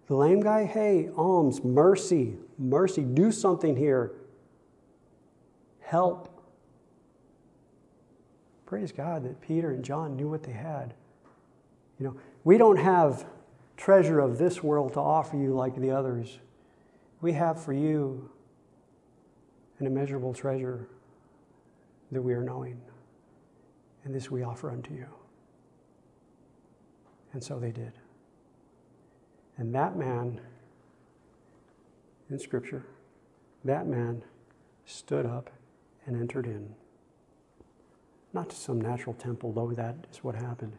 [0.08, 4.12] The lame guy, hey, alms, mercy, mercy, do something here.
[5.82, 6.30] Help.
[8.66, 10.94] Praise God that Peter and John knew what they had.
[12.00, 13.26] You know, we don't have
[13.78, 16.40] treasure of this world to offer you like the others.
[17.22, 18.30] We have for you
[19.80, 20.88] an immeasurable treasure
[22.12, 22.80] that we are knowing.
[24.04, 25.08] And this we offer unto you.
[27.32, 27.94] And so they did.
[29.58, 30.42] And that man
[32.30, 32.86] in Scripture,
[33.64, 34.24] that man
[34.86, 35.50] stood up
[36.06, 36.76] and entered in.
[38.34, 40.74] Not to some natural temple, though that is what happened.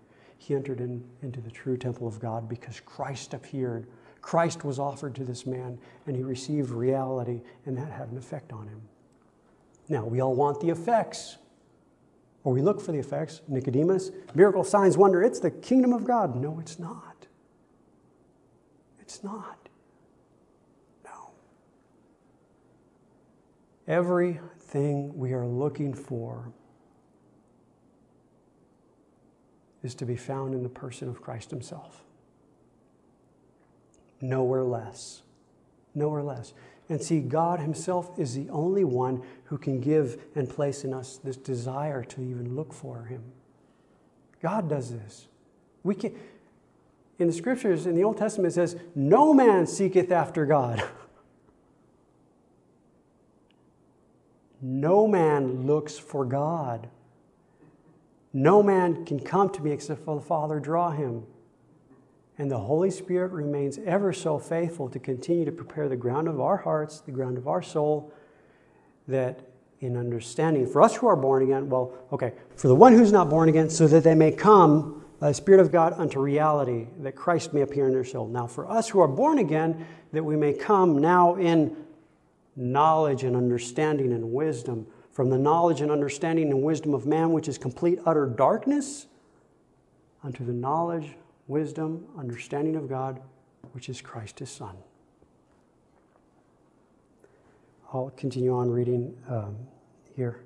[0.44, 3.86] He entered in, into the true temple of God because Christ appeared.
[4.20, 8.52] Christ was offered to this man, and he received reality, and that had an effect
[8.52, 8.82] on him.
[9.88, 11.38] Now, we all want the effects
[12.44, 13.40] or we look for the effects.
[13.48, 16.36] Nicodemus, miracle, signs, wonder, it's the kingdom of God.
[16.36, 17.26] No, it's not.
[19.00, 19.70] It's not.
[21.06, 21.30] No.
[23.88, 26.52] Everything we are looking for
[29.84, 32.02] is to be found in the person of Christ Himself.
[34.20, 35.22] Nowhere less.
[35.94, 36.54] Nowhere less.
[36.88, 41.18] And see, God Himself is the only one who can give and place in us
[41.22, 43.22] this desire to even look for Him.
[44.42, 45.28] God does this.
[45.82, 46.14] We can,
[47.18, 50.82] in the scriptures, in the Old Testament, it says, No man seeketh after God.
[54.60, 56.88] no man looks for God.
[58.34, 61.22] No man can come to me except for the Father draw him.
[62.36, 66.40] And the Holy Spirit remains ever so faithful to continue to prepare the ground of
[66.40, 68.12] our hearts, the ground of our soul,
[69.06, 69.40] that
[69.80, 73.30] in understanding, for us who are born again, well, okay, for the one who's not
[73.30, 77.14] born again, so that they may come by the Spirit of God unto reality, that
[77.14, 78.26] Christ may appear in their soul.
[78.26, 81.76] Now, for us who are born again, that we may come now in
[82.56, 87.48] knowledge and understanding and wisdom, from the knowledge and understanding and wisdom of man, which
[87.48, 89.06] is complete utter darkness,
[90.24, 91.14] unto the knowledge,
[91.46, 93.20] wisdom, understanding of God,
[93.72, 94.76] which is Christ his Son.
[97.92, 99.56] I'll continue on reading um,
[100.16, 100.40] here.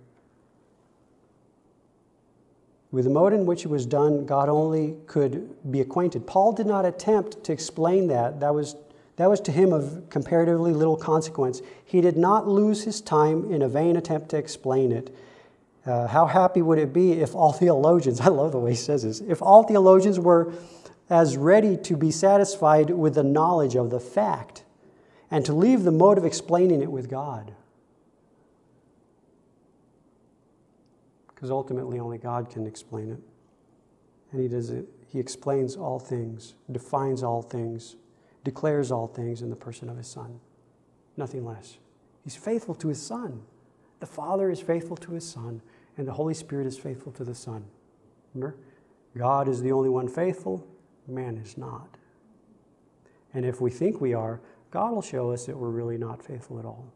[2.90, 6.26] With the mode in which it was done, God only could be acquainted.
[6.26, 8.40] Paul did not attempt to explain that.
[8.40, 8.76] That was,
[9.18, 11.60] that was to him of comparatively little consequence.
[11.84, 15.14] He did not lose his time in a vain attempt to explain it.
[15.84, 19.02] Uh, how happy would it be if all theologians, I love the way he says
[19.02, 20.52] this, if all theologians were
[21.10, 24.64] as ready to be satisfied with the knowledge of the fact
[25.30, 27.52] and to leave the mode of explaining it with God?
[31.38, 33.20] because ultimately only God can explain it.
[34.32, 34.86] And He does it.
[35.06, 37.94] He explains all things, defines all things,
[38.48, 40.40] declares all things in the person of His Son.
[41.18, 41.76] Nothing less.
[42.24, 43.42] He's faithful to His Son.
[44.00, 45.60] The Father is faithful to His Son,
[45.98, 47.64] and the Holy Spirit is faithful to the Son.
[48.34, 48.56] Remember?
[49.16, 50.66] God is the only one faithful,
[51.06, 51.88] man is not.
[53.34, 54.40] And if we think we are,
[54.70, 56.86] God will show us that we're really not faithful at all.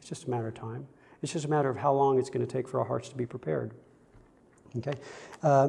[0.00, 0.88] It's just a matter of time.
[1.22, 3.16] It's just a matter of how long it's going to take for our hearts to
[3.16, 3.72] be prepared.
[4.78, 4.94] Okay?
[5.42, 5.68] Uh,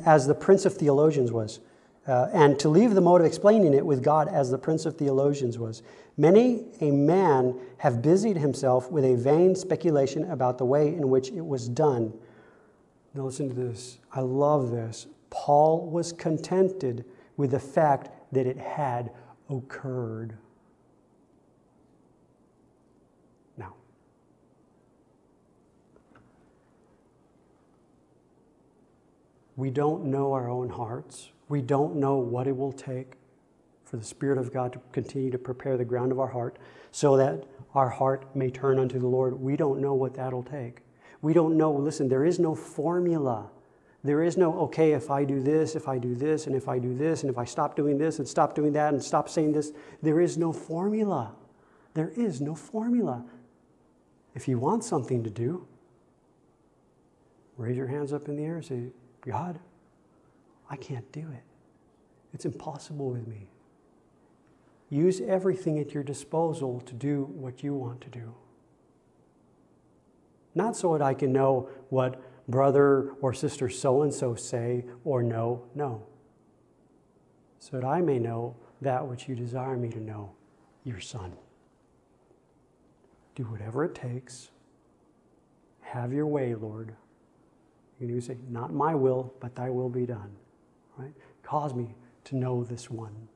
[0.06, 1.60] as the Prince of Theologians was.
[2.06, 4.96] Uh, and to leave the mode of explaining it with God as the Prince of
[4.96, 5.82] Theologians was.
[6.16, 11.30] Many a man have busied himself with a vain speculation about the way in which
[11.30, 12.12] it was done.
[13.12, 13.98] Now, listen to this.
[14.12, 15.08] I love this.
[15.30, 17.04] Paul was contented
[17.36, 19.10] with the fact that it had
[19.50, 20.36] occurred.
[23.56, 23.74] Now,
[29.56, 31.30] we don't know our own hearts.
[31.48, 33.14] We don't know what it will take
[33.84, 36.58] for the Spirit of God to continue to prepare the ground of our heart
[36.90, 37.44] so that
[37.74, 39.40] our heart may turn unto the Lord.
[39.40, 40.80] We don't know what that'll take.
[41.22, 43.50] We don't know, listen, there is no formula.
[44.02, 46.78] There is no, okay, if I do this, if I do this, and if I
[46.78, 49.52] do this, and if I stop doing this, and stop doing that, and stop saying
[49.52, 49.72] this,
[50.02, 51.34] there is no formula.
[51.94, 53.24] There is no formula.
[54.34, 55.66] If you want something to do,
[57.56, 58.82] raise your hands up in the air and say,
[59.22, 59.58] God,
[60.68, 61.42] I can't do it.
[62.32, 63.48] It's impossible with me.
[64.88, 68.34] Use everything at your disposal to do what you want to do.
[70.54, 75.22] Not so that I can know what brother or sister so and so say or
[75.22, 76.06] know, no.
[77.58, 80.32] So that I may know that which you desire me to know,
[80.84, 81.32] your Son.
[83.34, 84.50] Do whatever it takes.
[85.80, 86.94] Have your way, Lord.
[88.00, 90.36] You say, Not my will, but thy will be done.
[90.96, 91.12] Right?
[91.42, 91.94] Cause me
[92.24, 93.28] to know this one.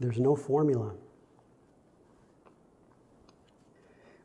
[0.00, 0.92] There's no formula.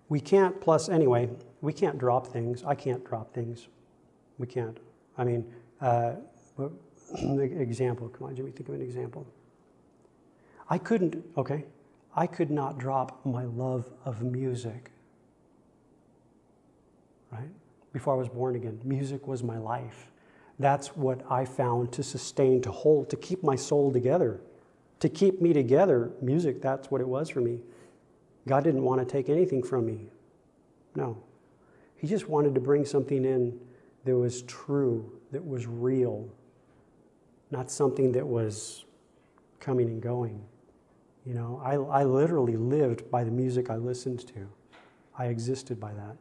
[0.09, 1.29] We can't, plus, anyway,
[1.61, 2.63] we can't drop things.
[2.63, 3.67] I can't drop things.
[4.37, 4.77] We can't.
[5.17, 5.45] I mean,
[5.81, 6.13] uh,
[7.21, 8.09] example.
[8.09, 9.27] Come on, Jimmy, think of an example.
[10.69, 11.65] I couldn't, okay,
[12.15, 14.91] I could not drop my love of music
[17.31, 17.49] right?
[17.93, 20.11] Before I was born again, music was my life.
[20.59, 24.41] That's what I found to sustain, to hold, to keep my soul together,
[24.99, 26.11] to keep me together.
[26.21, 27.59] Music, that's what it was for me.
[28.47, 30.09] God didn't want to take anything from me.
[30.95, 31.23] No.
[31.95, 33.57] He just wanted to bring something in
[34.05, 36.29] that was true, that was real,
[37.51, 38.85] not something that was
[39.59, 40.41] coming and going.
[41.25, 44.49] You know, I, I literally lived by the music I listened to.
[45.17, 46.15] I existed by that.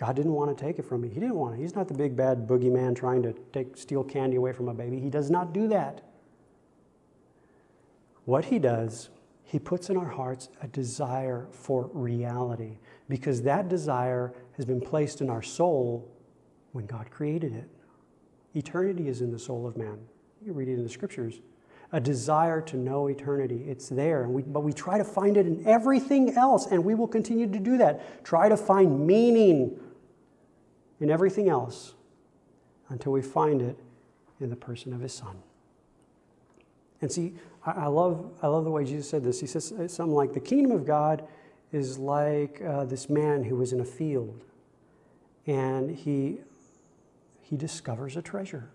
[0.00, 1.10] God didn't want to take it from me.
[1.10, 1.60] He didn't want it.
[1.60, 4.98] He's not the big bad boogeyman trying to take steal candy away from a baby.
[4.98, 6.00] He does not do that.
[8.24, 9.10] What he does,
[9.44, 12.78] he puts in our hearts a desire for reality
[13.10, 16.10] because that desire has been placed in our soul
[16.72, 17.68] when God created it.
[18.54, 19.98] Eternity is in the soul of man.
[20.42, 21.42] You read it in the scriptures.
[21.92, 23.64] A desire to know eternity.
[23.68, 24.28] It's there.
[24.28, 27.58] We, but we try to find it in everything else, and we will continue to
[27.58, 28.24] do that.
[28.24, 29.78] Try to find meaning
[31.00, 31.94] in everything else
[32.88, 33.78] until we find it
[34.40, 35.36] in the person of his son.
[37.02, 37.34] And see,
[37.64, 39.40] I, love, I love the way Jesus said this.
[39.40, 41.26] He says something like, The kingdom of God
[41.72, 44.44] is like uh, this man who was in a field
[45.46, 46.38] and he,
[47.40, 48.70] he discovers a treasure.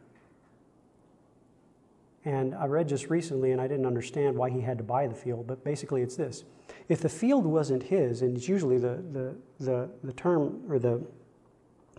[2.24, 5.14] And I read just recently, and I didn't understand why he had to buy the
[5.14, 6.44] field, but basically it's this.
[6.90, 11.06] If the field wasn't his, and it's usually the, the, the, the term or the,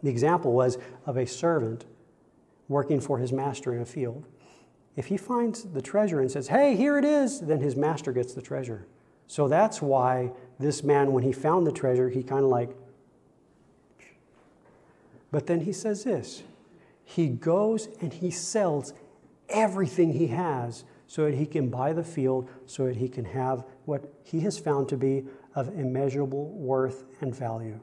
[0.06, 1.84] The example was of a servant
[2.68, 4.24] working for his master in a field.
[4.94, 8.32] If he finds the treasure and says, Hey, here it is, then his master gets
[8.32, 8.86] the treasure.
[9.26, 10.30] So that's why
[10.60, 12.70] this man, when he found the treasure, he kind of like,
[15.32, 16.44] but then he says this
[17.04, 18.92] he goes and he sells
[19.48, 23.64] everything he has so that he can buy the field, so that he can have
[23.86, 25.24] what he has found to be
[25.56, 27.80] of immeasurable worth and value.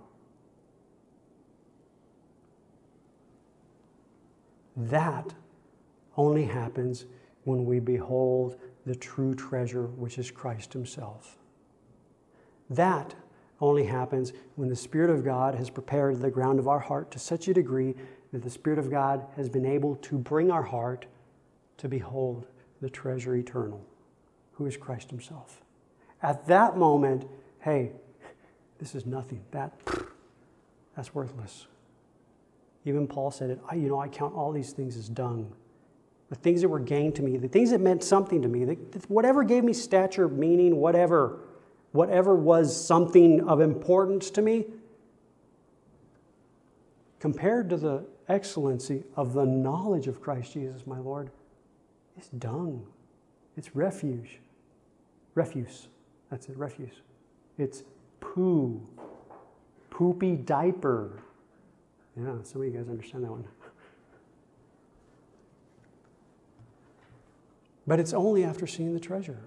[4.75, 5.33] That
[6.17, 7.05] only happens
[7.43, 11.37] when we behold the true treasure, which is Christ Himself.
[12.69, 13.15] That
[13.61, 17.19] only happens when the Spirit of God has prepared the ground of our heart to
[17.19, 17.95] such a degree
[18.31, 21.05] that the Spirit of God has been able to bring our heart
[21.77, 22.47] to behold
[22.81, 23.85] the treasure eternal,
[24.53, 25.61] who is Christ Himself.
[26.21, 27.27] At that moment,
[27.61, 27.91] hey,
[28.79, 29.43] this is nothing.
[29.51, 29.73] That,
[30.95, 31.67] that's worthless.
[32.85, 35.53] Even Paul said it, I, you know, I count all these things as dung.
[36.29, 38.65] The things that were gained to me, the things that meant something to me,
[39.07, 41.39] whatever gave me stature, meaning, whatever,
[41.91, 44.65] whatever was something of importance to me,
[47.19, 51.29] compared to the excellency of the knowledge of Christ Jesus, my Lord,
[52.17, 52.85] it's dung.
[53.55, 54.39] It's refuge.
[55.35, 55.87] Refuse.
[56.29, 57.01] That's it, refuse.
[57.57, 57.83] It's
[58.19, 58.81] poo.
[59.89, 61.23] Poopy diaper.
[62.17, 63.45] Yeah, some of you guys understand that one.
[67.85, 69.39] But it's only after seeing the treasure.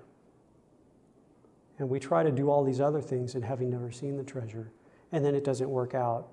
[1.79, 4.71] And we try to do all these other things and having never seen the treasure.
[5.13, 6.29] And then it doesn't work out.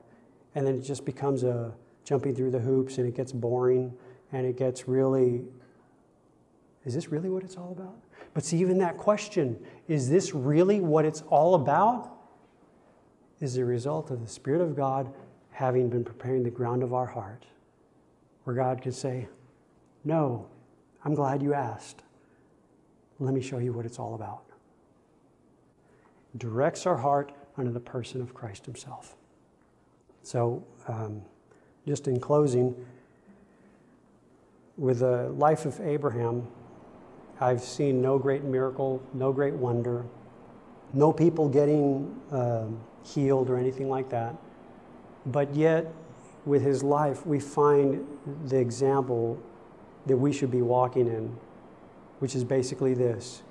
[0.55, 1.73] And then it just becomes a
[2.03, 3.93] jumping through the hoops and it gets boring
[4.31, 5.43] and it gets really
[6.85, 7.95] is this really what it's all about?
[8.33, 9.57] But see, even that question,
[9.87, 12.11] is this really what it's all about?
[13.39, 15.13] Is the result of the Spirit of God
[15.53, 17.45] having been preparing the ground of our heart,
[18.43, 19.27] where God could say,
[20.03, 20.47] No,
[21.05, 22.01] I'm glad you asked.
[23.19, 24.43] Let me show you what it's all about.
[26.37, 29.15] Directs our heart under the person of Christ Himself.
[30.23, 31.21] So, um,
[31.85, 32.75] just in closing,
[34.77, 36.47] with the life of Abraham,
[37.39, 40.05] I've seen no great miracle, no great wonder,
[40.93, 42.67] no people getting uh,
[43.03, 44.35] healed or anything like that.
[45.25, 45.91] But yet,
[46.45, 48.05] with his life, we find
[48.45, 49.39] the example
[50.05, 51.37] that we should be walking in,
[52.19, 53.43] which is basically this.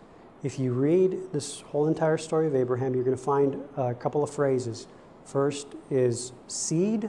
[0.42, 4.22] If you read this whole entire story of Abraham, you're going to find a couple
[4.22, 4.86] of phrases.
[5.24, 7.08] First is seed,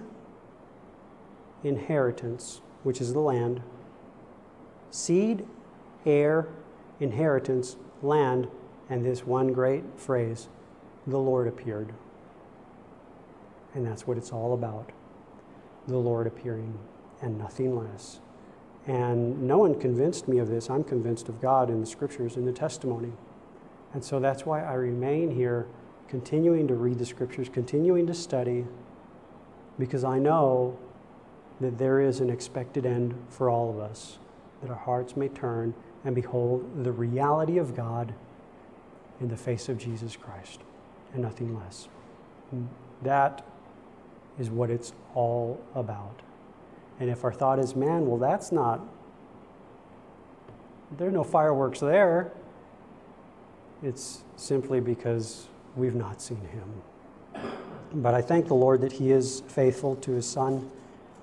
[1.63, 3.61] inheritance, which is the land,
[4.91, 5.45] seed,
[6.05, 6.47] heir,
[6.99, 8.47] inheritance, land,
[8.89, 10.47] and this one great phrase
[11.07, 11.93] the Lord appeared.
[13.73, 14.91] And that's what it's all about
[15.87, 16.77] the Lord appearing
[17.21, 18.19] and nothing less.
[18.85, 20.69] And no one convinced me of this.
[20.69, 23.13] I'm convinced of God in the scriptures, in the testimony.
[23.93, 25.67] And so that's why I remain here,
[26.07, 28.65] continuing to read the scriptures, continuing to study,
[29.79, 30.77] because I know
[31.61, 34.19] that there is an expected end for all of us,
[34.61, 38.13] that our hearts may turn and behold the reality of God
[39.21, 40.61] in the face of Jesus Christ
[41.13, 41.87] and nothing less.
[43.01, 43.45] That
[44.39, 46.21] is what it's all about.
[46.99, 48.81] And if our thought is, man, well, that's not,
[50.97, 52.31] there are no fireworks there,
[53.81, 57.43] it's simply because we've not seen him.
[57.93, 60.69] But I thank the Lord that he is faithful to his Son.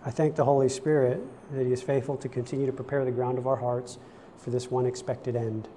[0.04, 1.20] I thank the Holy Spirit
[1.52, 3.98] that he is faithful to continue to prepare the ground of our hearts
[4.38, 5.68] for this one expected end.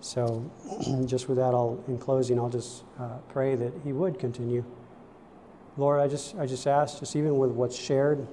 [0.00, 0.48] So,
[1.06, 4.64] just with that, I'll, in closing, I'll just uh, pray that He would continue.
[5.78, 8.26] Lord, I just, I just ask, just even with what's shared,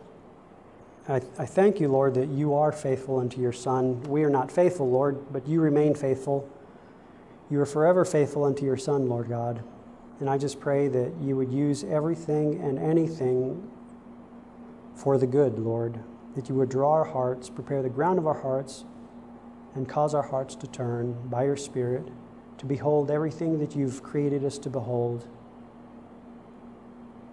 [1.08, 4.02] I, I thank you, Lord, that you are faithful unto your Son.
[4.04, 6.50] We are not faithful, Lord, but you remain faithful.
[7.52, 9.64] You are forever faithful unto your Son, Lord God.
[10.20, 13.70] And I just pray that you would use everything and anything
[14.96, 16.00] for the good, Lord.
[16.36, 18.86] That you would draw our hearts, prepare the ground of our hearts
[19.76, 22.08] and cause our hearts to turn by your Spirit
[22.58, 25.28] to behold everything that you've created us to behold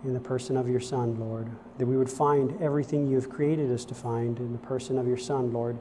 [0.04, 1.48] in the person of your Son, Lord.
[1.78, 5.16] That we would find everything you've created us to find in the person of your
[5.16, 5.78] Son, Lord,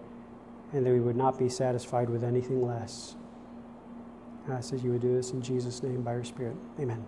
[0.73, 3.15] and that we would not be satisfied with anything less.
[4.47, 6.55] I ask that you would do this in Jesus' name by your Spirit.
[6.79, 7.05] Amen.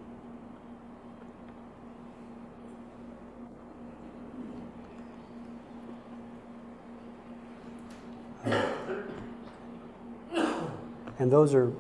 [11.19, 11.72] And those are,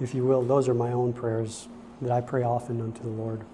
[0.00, 1.68] if you will, those are my own prayers
[2.00, 3.44] that I pray often unto the Lord.